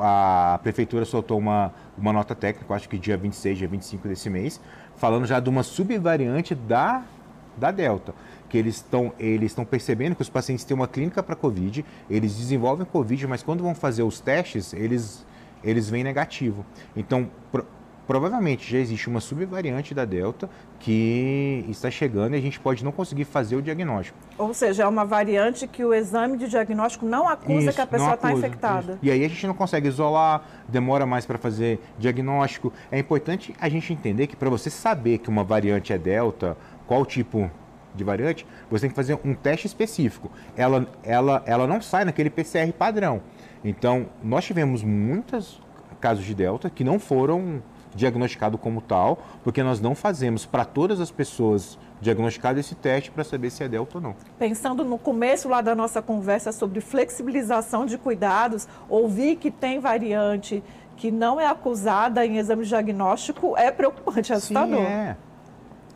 a 0.00 0.58
prefeitura 0.62 1.04
soltou 1.04 1.36
uma, 1.36 1.72
uma 1.98 2.12
nota 2.12 2.32
técnica, 2.32 2.72
acho 2.72 2.88
que 2.88 2.96
dia 2.96 3.16
26, 3.16 3.58
dia 3.58 3.66
25 3.66 4.06
desse 4.06 4.30
mês, 4.30 4.60
falando 4.96 5.26
já 5.26 5.40
de 5.40 5.48
uma 5.48 5.62
subvariante 5.62 6.54
da, 6.54 7.04
da 7.56 7.70
Delta, 7.70 8.14
que 8.48 8.58
eles 8.58 8.76
estão 8.76 9.12
eles 9.18 9.52
estão 9.52 9.64
percebendo 9.64 10.14
que 10.14 10.22
os 10.22 10.28
pacientes 10.28 10.64
têm 10.64 10.74
uma 10.74 10.88
clínica 10.88 11.22
para 11.22 11.34
Covid, 11.34 11.84
eles 12.08 12.36
desenvolvem 12.36 12.86
Covid, 12.86 13.26
mas 13.26 13.42
quando 13.42 13.62
vão 13.62 13.74
fazer 13.74 14.02
os 14.02 14.20
testes, 14.20 14.72
eles, 14.72 15.26
eles 15.62 15.88
vêm 15.88 16.04
negativo. 16.04 16.64
Então, 16.96 17.30
provavelmente 18.06 18.70
já 18.70 18.78
existe 18.78 19.08
uma 19.08 19.20
subvariante 19.20 19.94
da 19.94 20.04
Delta 20.04 20.48
que 20.78 21.64
está 21.68 21.90
chegando 21.90 22.34
e 22.34 22.38
a 22.38 22.40
gente 22.40 22.60
pode 22.60 22.84
não 22.84 22.92
conseguir 22.92 23.24
fazer 23.24 23.56
o 23.56 23.62
diagnóstico. 23.62 24.18
Ou 24.36 24.52
seja, 24.52 24.82
é 24.82 24.86
uma 24.86 25.04
variante 25.04 25.66
que 25.66 25.84
o 25.84 25.94
exame 25.94 26.36
de 26.36 26.48
diagnóstico 26.48 27.06
não 27.06 27.28
acusa 27.28 27.68
isso, 27.68 27.72
que 27.72 27.80
a 27.80 27.86
pessoa 27.86 28.14
está 28.14 28.32
infectada. 28.32 28.92
Isso. 28.92 28.98
E 29.02 29.10
aí 29.10 29.24
a 29.24 29.28
gente 29.28 29.46
não 29.46 29.54
consegue 29.54 29.88
isolar, 29.88 30.42
demora 30.68 31.06
mais 31.06 31.24
para 31.24 31.38
fazer 31.38 31.80
diagnóstico. 31.98 32.72
É 32.90 32.98
importante 32.98 33.54
a 33.60 33.68
gente 33.68 33.92
entender 33.92 34.26
que 34.26 34.36
para 34.36 34.50
você 34.50 34.70
saber 34.70 35.18
que 35.18 35.28
uma 35.28 35.44
variante 35.44 35.92
é 35.92 35.98
Delta, 35.98 36.56
qual 36.86 37.04
tipo 37.06 37.50
de 37.94 38.02
variante, 38.02 38.46
você 38.68 38.82
tem 38.82 38.90
que 38.90 38.96
fazer 38.96 39.18
um 39.24 39.34
teste 39.34 39.66
específico. 39.66 40.30
Ela, 40.56 40.86
ela, 41.02 41.42
ela 41.46 41.66
não 41.66 41.80
sai 41.80 42.04
naquele 42.04 42.28
PCR 42.28 42.72
padrão. 42.72 43.22
Então, 43.64 44.06
nós 44.22 44.44
tivemos 44.44 44.82
muitos 44.82 45.62
casos 46.00 46.24
de 46.24 46.34
Delta 46.34 46.68
que 46.68 46.82
não 46.84 46.98
foram 46.98 47.62
diagnosticado 47.94 48.58
como 48.58 48.80
tal, 48.80 49.18
porque 49.42 49.62
nós 49.62 49.80
não 49.80 49.94
fazemos 49.94 50.44
para 50.44 50.64
todas 50.64 51.00
as 51.00 51.10
pessoas 51.10 51.78
diagnosticadas 52.00 52.66
esse 52.66 52.74
teste 52.74 53.10
para 53.10 53.24
saber 53.24 53.50
se 53.50 53.62
é 53.62 53.68
delta 53.68 53.98
ou 53.98 54.02
não. 54.02 54.14
Pensando 54.38 54.84
no 54.84 54.98
começo 54.98 55.48
lá 55.48 55.60
da 55.60 55.74
nossa 55.74 56.02
conversa 56.02 56.52
sobre 56.52 56.80
flexibilização 56.80 57.86
de 57.86 57.96
cuidados, 57.96 58.68
ouvir 58.88 59.36
que 59.36 59.50
tem 59.50 59.78
variante 59.78 60.62
que 60.96 61.10
não 61.10 61.40
é 61.40 61.46
acusada 61.46 62.24
em 62.24 62.38
exame 62.38 62.64
diagnóstico 62.64 63.56
é 63.56 63.70
preocupante, 63.70 64.32
é 64.32 64.36
assustador. 64.36 64.78
Sim, 64.78 64.84
é. 64.84 65.16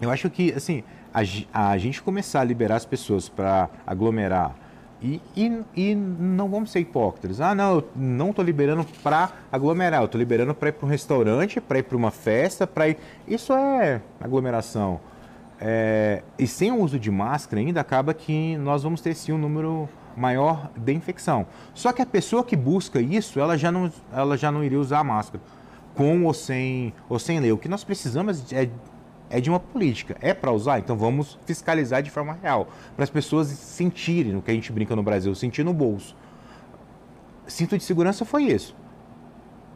Eu 0.00 0.10
acho 0.10 0.30
que, 0.30 0.52
assim, 0.52 0.82
a, 1.12 1.70
a 1.70 1.78
gente 1.78 2.02
começar 2.02 2.40
a 2.40 2.44
liberar 2.44 2.76
as 2.76 2.84
pessoas 2.84 3.28
para 3.28 3.68
aglomerar 3.86 4.54
e, 5.00 5.20
e, 5.36 5.62
e, 5.76 5.94
não 5.94 6.48
vamos 6.48 6.70
ser 6.70 6.80
hipócritas. 6.80 7.40
Ah, 7.40 7.54
não, 7.54 7.76
eu 7.76 7.88
não 7.94 8.30
estou 8.30 8.44
liberando 8.44 8.84
para 9.02 9.30
aglomerar, 9.50 10.00
eu 10.00 10.06
estou 10.06 10.18
liberando 10.18 10.54
para 10.54 10.70
ir 10.70 10.72
para 10.72 10.86
um 10.86 10.88
restaurante, 10.88 11.60
para 11.60 11.78
ir 11.78 11.84
para 11.84 11.96
uma 11.96 12.10
festa, 12.10 12.66
para 12.66 12.88
ir. 12.88 12.98
Isso 13.26 13.52
é 13.52 14.00
aglomeração. 14.20 15.00
É... 15.60 16.22
e 16.38 16.46
sem 16.46 16.70
o 16.70 16.80
uso 16.80 17.00
de 17.00 17.10
máscara 17.10 17.60
ainda 17.60 17.80
acaba 17.80 18.14
que 18.14 18.56
nós 18.58 18.84
vamos 18.84 19.00
ter 19.00 19.12
sim 19.16 19.32
um 19.32 19.38
número 19.38 19.88
maior 20.16 20.70
de 20.76 20.92
infecção. 20.92 21.46
Só 21.74 21.92
que 21.92 22.02
a 22.02 22.06
pessoa 22.06 22.44
que 22.44 22.56
busca 22.56 23.00
isso, 23.00 23.40
ela 23.40 23.56
já 23.56 23.70
não, 23.70 23.90
ela 24.12 24.36
já 24.36 24.50
não 24.50 24.62
iria 24.64 24.78
usar 24.78 25.02
máscara, 25.04 25.42
com 25.94 26.24
ou 26.24 26.34
sem, 26.34 26.92
ou 27.08 27.18
sem 27.18 27.40
lei. 27.40 27.52
O 27.52 27.58
que 27.58 27.68
nós 27.68 27.84
precisamos 27.84 28.52
é 28.52 28.68
é 29.30 29.40
de 29.40 29.50
uma 29.50 29.60
política. 29.60 30.16
É 30.20 30.32
para 30.32 30.52
usar? 30.52 30.78
Então 30.78 30.96
vamos 30.96 31.38
fiscalizar 31.44 32.02
de 32.02 32.10
forma 32.10 32.38
real. 32.42 32.68
Para 32.94 33.04
as 33.04 33.10
pessoas 33.10 33.48
sentirem 33.48 34.36
o 34.36 34.42
que 34.42 34.50
a 34.50 34.54
gente 34.54 34.72
brinca 34.72 34.94
no 34.96 35.02
Brasil, 35.02 35.34
sentir 35.34 35.64
no 35.64 35.72
bolso. 35.72 36.16
Cinto 37.46 37.76
de 37.76 37.84
segurança 37.84 38.24
foi 38.24 38.44
isso. 38.44 38.76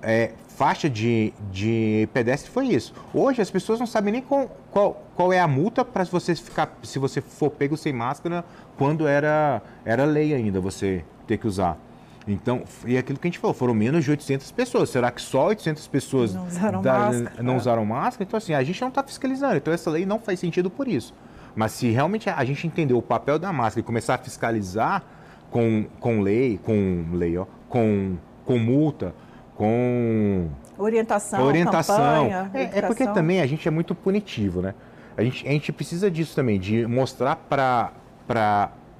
É, 0.03 0.33
faixa 0.49 0.91
de, 0.91 1.33
de 1.51 2.09
pedestre 2.13 2.51
foi 2.51 2.67
isso. 2.67 2.93
Hoje 3.15 3.41
as 3.41 3.51
pessoas 3.51 3.79
não 3.79 3.87
sabem 3.87 4.13
nem 4.13 4.23
qual, 4.23 4.51
qual, 4.71 5.03
qual 5.15 5.33
é 5.33 5.41
a 5.41 5.47
multa 5.47 5.85
para 5.85 6.05
você 6.05 6.35
ficar, 6.35 6.77
se 6.83 6.99
você 6.99 7.21
for 7.21 7.51
pego 7.51 7.77
sem 7.77 7.93
máscara, 7.93 8.45
quando 8.77 9.07
era, 9.07 9.63
era 9.85 10.05
lei 10.05 10.35
ainda 10.35 10.61
você 10.61 11.05
ter 11.27 11.39
que 11.39 11.47
usar. 11.47 11.79
Então, 12.27 12.63
e 12.87 12.97
aquilo 12.97 13.19
que 13.19 13.27
a 13.27 13.31
gente 13.31 13.39
falou, 13.39 13.55
foram 13.55 13.75
menos 13.75 14.05
de 14.05 14.11
800 14.11 14.51
pessoas. 14.53 14.91
Será 14.91 15.11
que 15.11 15.21
só 15.21 15.49
800 15.49 15.87
pessoas 15.89 16.35
não 16.35 16.47
usaram, 16.47 16.83
da, 16.83 16.99
máscara. 16.99 17.43
não 17.43 17.57
usaram 17.57 17.85
máscara? 17.85 18.25
Então, 18.25 18.39
assim, 18.39 18.55
a 18.55 18.63
gente 18.63 18.81
não 18.81 18.89
está 18.89 19.03
fiscalizando. 19.03 19.57
Então, 19.57 19.75
essa 19.75 19.91
lei 19.91 20.07
não 20.07 20.19
faz 20.19 20.39
sentido 20.39 20.71
por 20.71 20.87
isso. 20.87 21.13
Mas 21.55 21.73
se 21.73 21.91
realmente 21.91 22.31
a 22.31 22.45
gente 22.45 22.67
entender 22.67 22.95
o 22.95 23.03
papel 23.03 23.39
da 23.39 23.53
máscara 23.53 23.81
e 23.81 23.83
começar 23.83 24.15
a 24.15 24.19
fiscalizar 24.19 25.03
com, 25.51 25.85
com 26.01 26.21
lei, 26.21 26.59
com 26.63 27.05
lei, 27.13 27.37
ó, 27.37 27.47
com, 27.69 28.17
com 28.45 28.59
multa, 28.59 29.15
com 29.55 30.49
orientação, 30.79 31.45
orientação. 31.45 31.97
Campanha, 31.97 32.51
é, 32.55 32.79
é, 32.79 32.83
porque 32.83 33.07
também 33.09 33.41
a 33.41 33.47
gente 33.47 33.69
é 33.69 33.71
muito 33.71 33.95
punitivo, 33.95 34.63
né? 34.63 34.75
A 35.15 35.23
gente, 35.23 35.47
a 35.47 35.51
gente 35.51 35.71
precisa 35.73 36.11
disso 36.11 36.35
também, 36.35 36.59
de 36.59 36.87
mostrar 36.87 37.37
para 37.37 37.93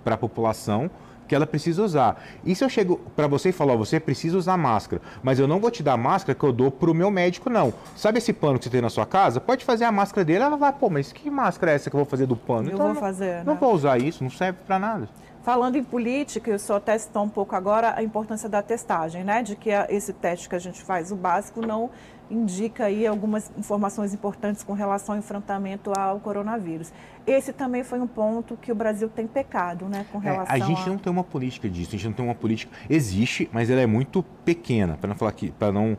a 0.05 0.17
população 0.19 0.91
que 1.33 1.37
ela 1.37 1.47
precisa 1.47 1.83
usar. 1.83 2.23
E 2.45 2.55
se 2.55 2.63
eu 2.63 2.69
chego 2.69 3.01
para 3.17 3.27
você 3.27 3.49
e 3.49 3.53
falar, 3.53 3.75
você 3.75 3.99
precisa 3.99 4.37
usar 4.37 4.59
máscara, 4.59 5.01
mas 5.23 5.39
eu 5.39 5.49
não 5.49 5.59
vou 5.59 5.71
te 5.71 5.83
dar 5.83 5.95
a 5.95 5.97
máscara 5.97 6.39
que 6.39 6.45
eu 6.45 6.53
dou 6.53 6.71
para 6.71 6.91
o 6.91 6.95
meu 6.95 7.11
médico, 7.11 7.49
não. 7.49 7.73
Sabe 7.97 8.19
esse 8.19 8.35
pano 8.35 8.59
que 8.59 8.65
você 8.65 8.71
tem 8.71 8.83
na 8.83 8.91
sua 8.91 9.07
casa? 9.07 9.41
Pode 9.41 9.65
fazer 9.65 9.87
a 9.87 9.93
máscara 9.93 10.27
dele, 10.27 10.45
ela 10.45 10.59
vai, 10.59 10.71
pô, 10.75 10.91
mas 10.91 11.11
que 11.11 11.31
máscara 11.31 11.73
é 11.73 11.77
essa 11.77 11.89
que 11.89 11.97
eu 11.97 12.01
vou 12.01 12.05
fazer 12.05 12.27
do 12.27 12.37
pano? 12.37 12.69
Eu 12.69 12.75
então, 12.75 12.85
vou 12.85 12.95
não, 12.95 13.01
fazer. 13.01 13.43
Não 13.47 13.55
né? 13.55 13.59
vou 13.59 13.73
usar 13.73 13.97
isso, 13.97 14.23
não 14.23 14.31
serve 14.31 14.59
para 14.67 14.79
nada. 14.79 15.09
Falando 15.43 15.77
em 15.77 15.83
política, 15.83 16.51
eu 16.51 16.59
só 16.59 16.79
testou 16.79 17.23
um 17.23 17.31
pouco 17.31 17.57
agora 17.57 17.95
a 17.97 18.03
importância 18.03 18.47
da 18.47 18.61
testagem, 18.61 19.25
né? 19.25 19.43
De 19.43 19.57
que 19.57 19.71
esse 19.89 20.13
teste 20.13 20.51
que 20.51 20.55
a 20.55 20.59
gente 20.59 20.83
faz, 20.83 21.11
o 21.11 21.17
básico, 21.17 21.67
não 21.67 21.89
indica 22.33 22.87
aí 22.87 23.07
algumas 23.07 23.53
informações 23.57 24.15
importantes 24.15 24.63
com 24.63 24.73
relação 24.73 25.15
ao 25.15 25.19
enfrentamento 25.19 25.93
ao 25.97 26.19
coronavírus. 26.19 26.93
Esse 27.27 27.53
também 27.53 27.85
foi 27.85 28.01
um 28.01 28.07
ponto 28.07 28.57
que 28.57 28.73
o 28.73 28.75
Brasil 28.75 29.09
tem 29.09 29.27
pecado, 29.27 29.87
né, 29.87 30.07
com 30.11 30.19
relação 30.19 30.57
é, 30.57 30.61
a 30.61 30.65
gente 30.65 30.83
a... 30.83 30.87
não 30.87 30.99
tem 30.99 31.13
uma 31.13 31.23
política 31.23 31.69
disso, 31.69 31.91
a 31.91 31.93
gente 31.93 32.07
não 32.07 32.13
tem 32.15 32.25
uma 32.25 32.35
política, 32.35 32.73
existe, 32.89 33.49
mas 33.53 33.71
ela 33.71 33.81
é 33.81 33.87
muito 33.87 34.23
pequena, 34.45 34.97
para 34.97 35.09
não 35.09 35.17
falar 35.17 35.31
aqui, 35.31 35.53
para 35.53 35.71
não 35.71 35.97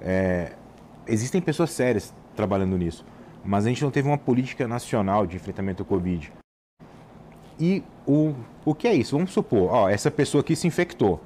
é... 0.00 0.52
existem 1.06 1.40
pessoas 1.40 1.70
sérias 1.70 2.14
trabalhando 2.34 2.76
nisso, 2.76 3.04
mas 3.44 3.66
a 3.66 3.68
gente 3.68 3.82
não 3.84 3.90
teve 3.90 4.08
uma 4.08 4.18
política 4.18 4.66
nacional 4.66 5.26
de 5.26 5.36
enfrentamento 5.36 5.82
ao 5.82 5.86
Covid. 5.86 6.32
E 7.60 7.84
o, 8.04 8.34
o 8.64 8.74
que 8.74 8.88
é 8.88 8.94
isso? 8.94 9.16
Vamos 9.16 9.32
supor, 9.32 9.70
ó, 9.70 9.88
essa 9.88 10.10
pessoa 10.10 10.40
aqui 10.40 10.56
se 10.56 10.66
infectou 10.66 11.20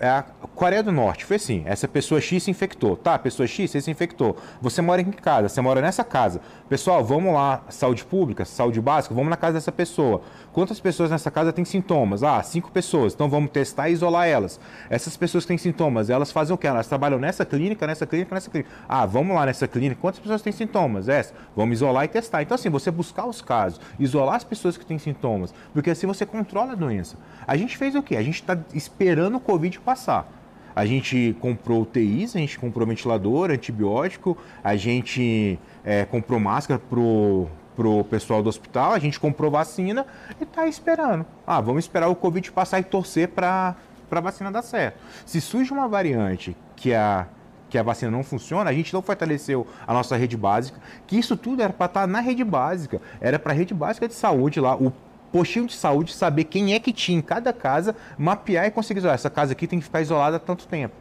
a 0.00 0.24
Coreia 0.54 0.82
do 0.82 0.92
Norte 0.92 1.24
foi 1.24 1.36
assim: 1.36 1.62
essa 1.66 1.86
pessoa 1.86 2.20
X 2.20 2.42
se 2.42 2.50
infectou. 2.50 2.96
Tá, 2.96 3.18
pessoa 3.18 3.46
X 3.46 3.70
se 3.70 3.90
infectou. 3.90 4.36
Você 4.60 4.80
mora 4.82 5.00
em 5.00 5.10
que 5.10 5.20
casa? 5.20 5.48
Você 5.48 5.60
mora 5.60 5.80
nessa 5.80 6.04
casa. 6.04 6.40
Pessoal, 6.68 7.04
vamos 7.04 7.32
lá, 7.32 7.62
saúde 7.68 8.04
pública, 8.04 8.44
saúde 8.44 8.80
básica, 8.80 9.14
vamos 9.14 9.30
na 9.30 9.36
casa 9.36 9.54
dessa 9.54 9.70
pessoa. 9.70 10.22
Quantas 10.52 10.80
pessoas 10.80 11.10
nessa 11.10 11.30
casa 11.30 11.52
têm 11.52 11.64
sintomas? 11.64 12.22
Ah, 12.22 12.42
cinco 12.42 12.70
pessoas. 12.70 13.14
Então 13.14 13.28
vamos 13.28 13.50
testar 13.50 13.88
e 13.88 13.92
isolar 13.92 14.26
elas. 14.26 14.58
Essas 14.90 15.16
pessoas 15.16 15.44
que 15.44 15.48
têm 15.48 15.58
sintomas, 15.58 16.10
elas 16.10 16.32
fazem 16.32 16.54
o 16.54 16.58
quê? 16.58 16.66
Elas 16.66 16.86
trabalham 16.86 17.18
nessa 17.18 17.44
clínica, 17.44 17.86
nessa 17.86 18.06
clínica, 18.06 18.34
nessa 18.34 18.50
clínica. 18.50 18.70
Ah, 18.88 19.06
vamos 19.06 19.36
lá 19.36 19.46
nessa 19.46 19.68
clínica. 19.68 20.00
Quantas 20.00 20.20
pessoas 20.20 20.42
têm 20.42 20.52
sintomas? 20.52 21.08
Essa. 21.08 21.34
Vamos 21.54 21.74
isolar 21.74 22.04
e 22.04 22.08
testar. 22.08 22.42
Então, 22.42 22.54
assim, 22.54 22.68
você 22.68 22.90
buscar 22.90 23.26
os 23.26 23.40
casos, 23.40 23.80
isolar 23.98 24.36
as 24.36 24.44
pessoas 24.44 24.76
que 24.76 24.84
têm 24.84 24.98
sintomas, 24.98 25.54
porque 25.72 25.90
assim 25.90 26.06
você 26.06 26.26
controla 26.26 26.72
a 26.72 26.74
doença. 26.74 27.16
A 27.46 27.56
gente 27.56 27.76
fez 27.76 27.94
o 27.94 28.02
quê? 28.02 28.16
A 28.16 28.22
gente 28.22 28.40
está 28.40 28.58
esperando 28.74 29.36
o 29.36 29.40
Covid 29.40 29.75
passar. 29.80 30.32
A 30.74 30.84
gente 30.84 31.34
comprou 31.40 31.82
UTIs, 31.82 32.36
a 32.36 32.38
gente 32.38 32.58
comprou 32.58 32.86
ventilador, 32.86 33.50
antibiótico, 33.50 34.36
a 34.62 34.76
gente 34.76 35.58
é, 35.84 36.04
comprou 36.04 36.38
máscara 36.38 36.78
pro 36.78 37.48
pro 37.76 38.02
pessoal 38.04 38.42
do 38.42 38.48
hospital, 38.48 38.92
a 38.92 38.98
gente 38.98 39.20
comprou 39.20 39.50
vacina 39.50 40.06
e 40.40 40.44
está 40.44 40.66
esperando. 40.66 41.26
Ah, 41.46 41.60
vamos 41.60 41.84
esperar 41.84 42.08
o 42.08 42.16
Covid 42.16 42.50
passar 42.50 42.80
e 42.80 42.82
torcer 42.82 43.28
para 43.28 43.76
a 44.10 44.20
vacina 44.20 44.50
dar 44.50 44.62
certo. 44.62 44.98
Se 45.26 45.42
surge 45.42 45.72
uma 45.72 45.86
variante 45.86 46.56
que 46.74 46.94
a 46.94 47.26
que 47.68 47.76
a 47.76 47.82
vacina 47.82 48.12
não 48.12 48.22
funciona, 48.22 48.70
a 48.70 48.72
gente 48.72 48.94
não 48.94 49.02
fortaleceu 49.02 49.66
a 49.86 49.92
nossa 49.92 50.16
rede 50.16 50.36
básica, 50.36 50.78
que 51.04 51.18
isso 51.18 51.36
tudo 51.36 51.62
era 51.62 51.72
para 51.72 51.86
estar 51.86 52.00
tá 52.02 52.06
na 52.06 52.20
rede 52.20 52.44
básica, 52.44 53.02
era 53.20 53.40
para 53.40 53.52
a 53.52 53.54
rede 53.56 53.74
básica 53.74 54.06
de 54.06 54.14
saúde 54.14 54.60
lá, 54.60 54.76
o 54.76 54.92
postinho 55.36 55.66
de 55.66 55.74
saúde 55.74 56.14
saber 56.14 56.44
quem 56.44 56.72
é 56.72 56.80
que 56.80 56.92
tinha 56.92 57.18
em 57.18 57.20
cada 57.20 57.52
casa, 57.52 57.94
mapear 58.16 58.64
e 58.66 58.70
conseguir 58.70 59.00
dizer, 59.00 59.12
essa 59.12 59.28
casa 59.28 59.52
aqui 59.52 59.66
tem 59.66 59.78
que 59.78 59.84
ficar 59.84 60.00
isolada 60.00 60.36
há 60.36 60.40
tanto 60.40 60.66
tempo. 60.66 60.94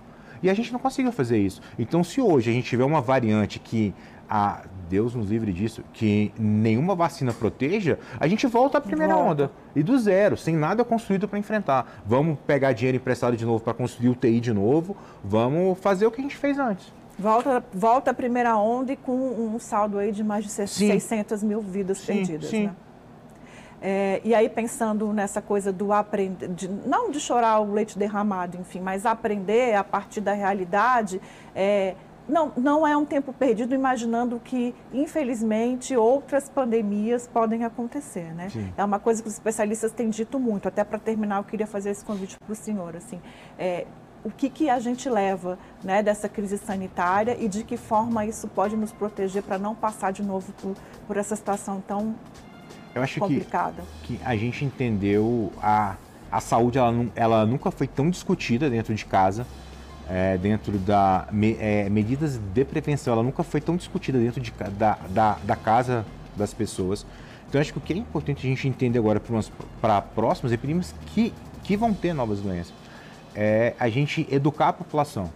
E 0.43 0.49
a 0.49 0.53
gente 0.53 0.73
não 0.73 0.79
conseguiu 0.79 1.13
fazer 1.13 1.37
isso. 1.37 1.61
Então, 1.79 2.03
se 2.03 2.19
hoje 2.19 2.49
a 2.49 2.53
gente 2.53 2.67
tiver 2.67 2.83
uma 2.83 2.99
variante 2.99 3.59
que 3.59 3.93
a 4.29 4.63
Deus 4.89 5.15
nos 5.15 5.29
livre 5.29 5.53
disso, 5.53 5.83
que 5.93 6.33
nenhuma 6.37 6.95
vacina 6.95 7.31
proteja, 7.31 7.97
a 8.19 8.27
gente 8.27 8.45
volta 8.45 8.77
à 8.77 8.81
primeira 8.81 9.13
volta. 9.13 9.31
onda. 9.31 9.51
E 9.73 9.81
do 9.81 9.97
zero, 9.97 10.35
sem 10.35 10.55
nada 10.55 10.83
construído 10.83 11.29
para 11.29 11.39
enfrentar. 11.39 12.01
Vamos 12.05 12.37
pegar 12.45 12.73
dinheiro 12.73 12.97
emprestado 12.97 13.37
de 13.37 13.45
novo 13.45 13.63
para 13.63 13.73
construir 13.73 14.09
o 14.09 14.15
TI 14.15 14.41
de 14.41 14.53
novo, 14.53 14.97
vamos 15.23 15.79
fazer 15.79 16.05
o 16.05 16.11
que 16.11 16.19
a 16.19 16.23
gente 16.23 16.35
fez 16.35 16.59
antes. 16.59 16.93
Volta, 17.17 17.63
volta 17.73 18.11
à 18.11 18.13
primeira 18.13 18.57
onda 18.57 18.91
e 18.91 18.97
com 18.97 19.13
um 19.13 19.57
saldo 19.59 19.97
aí 19.97 20.11
de 20.11 20.23
mais 20.23 20.43
de 20.43 20.51
600 20.51 21.39
sim. 21.39 21.47
mil 21.47 21.61
vidas 21.61 21.99
sim, 21.99 22.07
perdidas. 22.07 22.49
Sim. 22.49 22.65
Né? 22.65 22.75
É, 23.87 24.19
e 24.23 24.33
aí 24.33 24.49
pensando 24.49 25.13
nessa 25.13 25.43
coisa 25.43 25.71
do 25.71 25.93
aprender, 25.93 26.47
de, 26.47 26.67
não 26.67 27.11
de 27.11 27.19
chorar 27.19 27.59
o 27.59 27.71
leite 27.71 27.99
derramado, 27.99 28.57
enfim, 28.57 28.79
mas 28.79 29.05
aprender 29.05 29.75
a 29.75 29.83
partir 29.83 30.21
da 30.21 30.33
realidade, 30.33 31.21
é, 31.53 31.93
não, 32.27 32.51
não 32.57 32.87
é 32.87 32.97
um 32.97 33.05
tempo 33.05 33.31
perdido 33.31 33.75
imaginando 33.75 34.41
que, 34.43 34.73
infelizmente, 34.91 35.95
outras 35.95 36.49
pandemias 36.49 37.27
podem 37.27 37.63
acontecer, 37.63 38.33
né? 38.33 38.49
Sim. 38.49 38.73
É 38.75 38.83
uma 38.83 38.97
coisa 38.97 39.21
que 39.21 39.27
os 39.27 39.35
especialistas 39.35 39.91
têm 39.91 40.09
dito 40.09 40.39
muito. 40.39 40.67
Até 40.67 40.83
para 40.83 40.97
terminar, 40.97 41.37
eu 41.37 41.43
queria 41.43 41.67
fazer 41.67 41.91
esse 41.91 42.03
convite 42.03 42.39
para 42.39 42.53
o 42.53 42.55
senhor, 42.55 42.95
assim, 42.95 43.21
é, 43.55 43.85
o 44.23 44.31
que, 44.31 44.49
que 44.49 44.67
a 44.67 44.79
gente 44.79 45.07
leva 45.07 45.59
né, 45.83 46.01
dessa 46.01 46.27
crise 46.27 46.57
sanitária 46.57 47.37
e 47.39 47.47
de 47.47 47.63
que 47.63 47.77
forma 47.77 48.25
isso 48.25 48.47
pode 48.47 48.75
nos 48.75 48.91
proteger 48.91 49.43
para 49.43 49.59
não 49.59 49.75
passar 49.75 50.11
de 50.11 50.23
novo 50.23 50.51
por, 50.53 50.75
por 51.05 51.17
essa 51.17 51.35
situação 51.35 51.83
tão 51.87 52.15
eu 52.95 53.03
acho 53.03 53.19
complicada. 53.19 53.83
Que, 54.03 54.17
que 54.17 54.23
a 54.25 54.35
gente 54.35 54.65
entendeu 54.65 55.51
a, 55.61 55.95
a 56.31 56.39
saúde, 56.39 56.77
ela, 56.77 57.05
ela 57.15 57.45
nunca 57.45 57.69
foi 57.69 57.87
tão 57.87 58.09
discutida 58.09 58.69
dentro 58.69 58.95
de 58.95 59.05
casa 59.05 59.45
é, 60.09 60.37
dentro 60.37 60.77
da 60.77 61.27
me, 61.31 61.57
é, 61.59 61.89
medidas 61.89 62.37
de 62.37 62.65
prevenção, 62.65 63.13
ela 63.13 63.23
nunca 63.23 63.43
foi 63.43 63.59
tão 63.59 63.75
discutida 63.75 64.19
dentro 64.19 64.39
de, 64.39 64.51
da, 64.77 64.97
da, 65.09 65.37
da 65.43 65.55
casa 65.55 66.05
das 66.35 66.53
pessoas. 66.53 67.05
Então 67.47 67.59
acho 67.59 67.71
que 67.71 67.77
o 67.77 67.81
que 67.81 67.93
é 67.93 67.97
importante 67.97 68.45
a 68.45 68.49
gente 68.49 68.67
entender 68.67 68.99
agora 68.99 69.21
para 69.81 70.01
próximas 70.01 70.51
epidemias 70.51 70.93
que, 71.07 71.33
que 71.63 71.77
vão 71.77 71.93
ter 71.93 72.13
novas 72.13 72.39
doenças 72.39 72.73
é 73.33 73.73
a 73.79 73.89
gente 73.89 74.27
educar 74.31 74.69
a 74.69 74.73
população. 74.73 75.29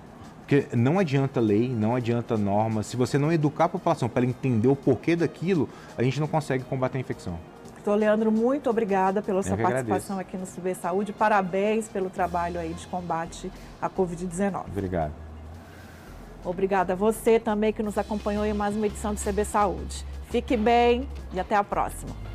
Porque 0.50 0.76
não 0.76 0.98
adianta 0.98 1.40
lei, 1.40 1.70
não 1.70 1.96
adianta 1.96 2.36
norma. 2.36 2.82
Se 2.82 2.98
você 2.98 3.20
não 3.20 3.32
educar 3.32 3.66
a 3.66 3.70
população 3.70 4.10
para 4.10 4.24
ela 4.24 4.32
entender 4.32 4.68
o 4.68 4.76
porquê 4.76 5.16
daquilo, 5.16 5.70
a 5.96 6.02
gente 6.02 6.20
não 6.20 6.28
consegue 6.28 6.64
combater 6.64 6.98
a 6.98 7.02
infecção. 7.02 7.38
Doutor 7.76 7.94
Leandro, 7.94 8.32
muito 8.32 8.68
obrigada 8.68 9.22
pela 9.22 9.44
sua 9.44 9.56
participação 9.56 10.16
agradeço. 10.16 10.38
aqui 10.38 10.38
no 10.38 10.48
Subir 10.48 10.76
Saúde. 10.76 11.14
Parabéns 11.14 11.88
pelo 11.88 12.10
trabalho 12.10 12.60
aí 12.60 12.74
de 12.74 12.88
combate 12.88 13.52
à 13.80 13.88
Covid-19. 13.88 14.64
Obrigado. 14.72 15.14
Obrigada 16.44 16.94
a 16.94 16.96
você 16.96 17.40
também 17.40 17.72
que 17.72 17.84
nos 17.84 17.96
acompanhou 18.00 18.44
em 18.44 18.54
mais 18.54 18.76
uma 18.76 18.88
edição 18.88 19.14
do 19.14 19.22
CB 19.22 19.46
Saúde. 19.46 20.04
Fique 20.32 20.58
bem 20.58 21.08
e 21.32 21.40
até 21.40 21.56
a 21.56 21.64
próxima. 21.64 22.29